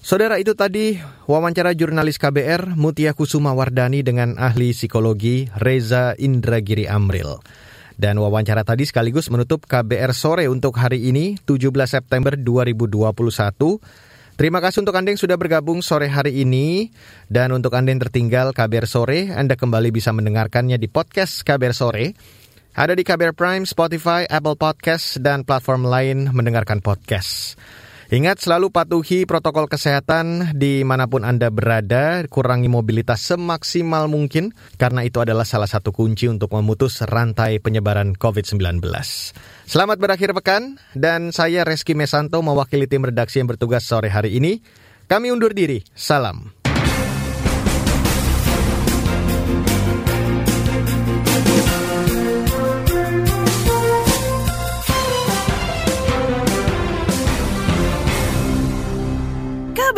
Saudara 0.00 0.38
itu 0.38 0.54
tadi 0.54 0.96
wawancara 1.26 1.74
jurnalis 1.74 2.20
KBR 2.20 2.78
Mutia 2.78 3.10
Kusuma 3.16 3.56
Wardani 3.56 4.06
dengan 4.06 4.38
ahli 4.38 4.70
psikologi 4.70 5.50
Reza 5.58 6.14
Indragiri 6.14 6.86
Amril. 6.86 7.42
Dan 7.96 8.20
wawancara 8.20 8.60
tadi 8.60 8.84
sekaligus 8.84 9.32
menutup 9.32 9.64
KBR 9.64 10.12
sore 10.12 10.44
untuk 10.52 10.76
hari 10.76 11.08
ini 11.08 11.40
17 11.48 11.72
September 11.88 12.36
2021. 12.36 13.00
Terima 14.36 14.60
kasih 14.60 14.84
untuk 14.84 14.92
Anda 15.00 15.16
yang 15.16 15.20
sudah 15.24 15.40
bergabung 15.40 15.80
sore 15.80 16.12
hari 16.12 16.44
ini. 16.44 16.92
Dan 17.24 17.56
untuk 17.56 17.72
Anda 17.72 17.96
yang 17.96 18.04
tertinggal 18.04 18.52
KBR 18.52 18.84
Sore, 18.84 19.32
Anda 19.32 19.56
kembali 19.56 19.88
bisa 19.88 20.12
mendengarkannya 20.12 20.76
di 20.76 20.92
podcast 20.92 21.40
KBR 21.40 21.72
Sore. 21.72 22.12
Ada 22.76 22.92
di 22.92 23.00
KBR 23.00 23.32
Prime, 23.32 23.64
Spotify, 23.64 24.28
Apple 24.28 24.60
Podcast, 24.60 25.16
dan 25.24 25.48
platform 25.48 25.88
lain 25.88 26.28
mendengarkan 26.36 26.84
podcast. 26.84 27.56
Ingat 28.06 28.38
selalu 28.38 28.70
patuhi 28.70 29.26
protokol 29.26 29.66
kesehatan 29.66 30.54
di 30.54 30.86
mana 30.86 31.10
pun 31.10 31.26
Anda 31.26 31.50
berada, 31.50 32.22
kurangi 32.30 32.70
mobilitas 32.70 33.18
semaksimal 33.26 34.06
mungkin, 34.06 34.54
karena 34.78 35.02
itu 35.02 35.18
adalah 35.18 35.42
salah 35.42 35.66
satu 35.66 35.90
kunci 35.90 36.30
untuk 36.30 36.54
memutus 36.54 37.02
rantai 37.02 37.58
penyebaran 37.58 38.14
COVID-19. 38.14 38.78
Selamat 39.66 39.98
berakhir 39.98 40.30
pekan, 40.38 40.78
dan 40.94 41.34
saya 41.34 41.66
Reski 41.66 41.98
Mesanto 41.98 42.38
mewakili 42.46 42.86
tim 42.86 43.02
redaksi 43.02 43.42
yang 43.42 43.50
bertugas 43.50 43.82
sore 43.82 44.06
hari 44.06 44.38
ini. 44.38 44.62
Kami 45.10 45.34
undur 45.34 45.50
diri, 45.50 45.82
salam. 45.90 46.55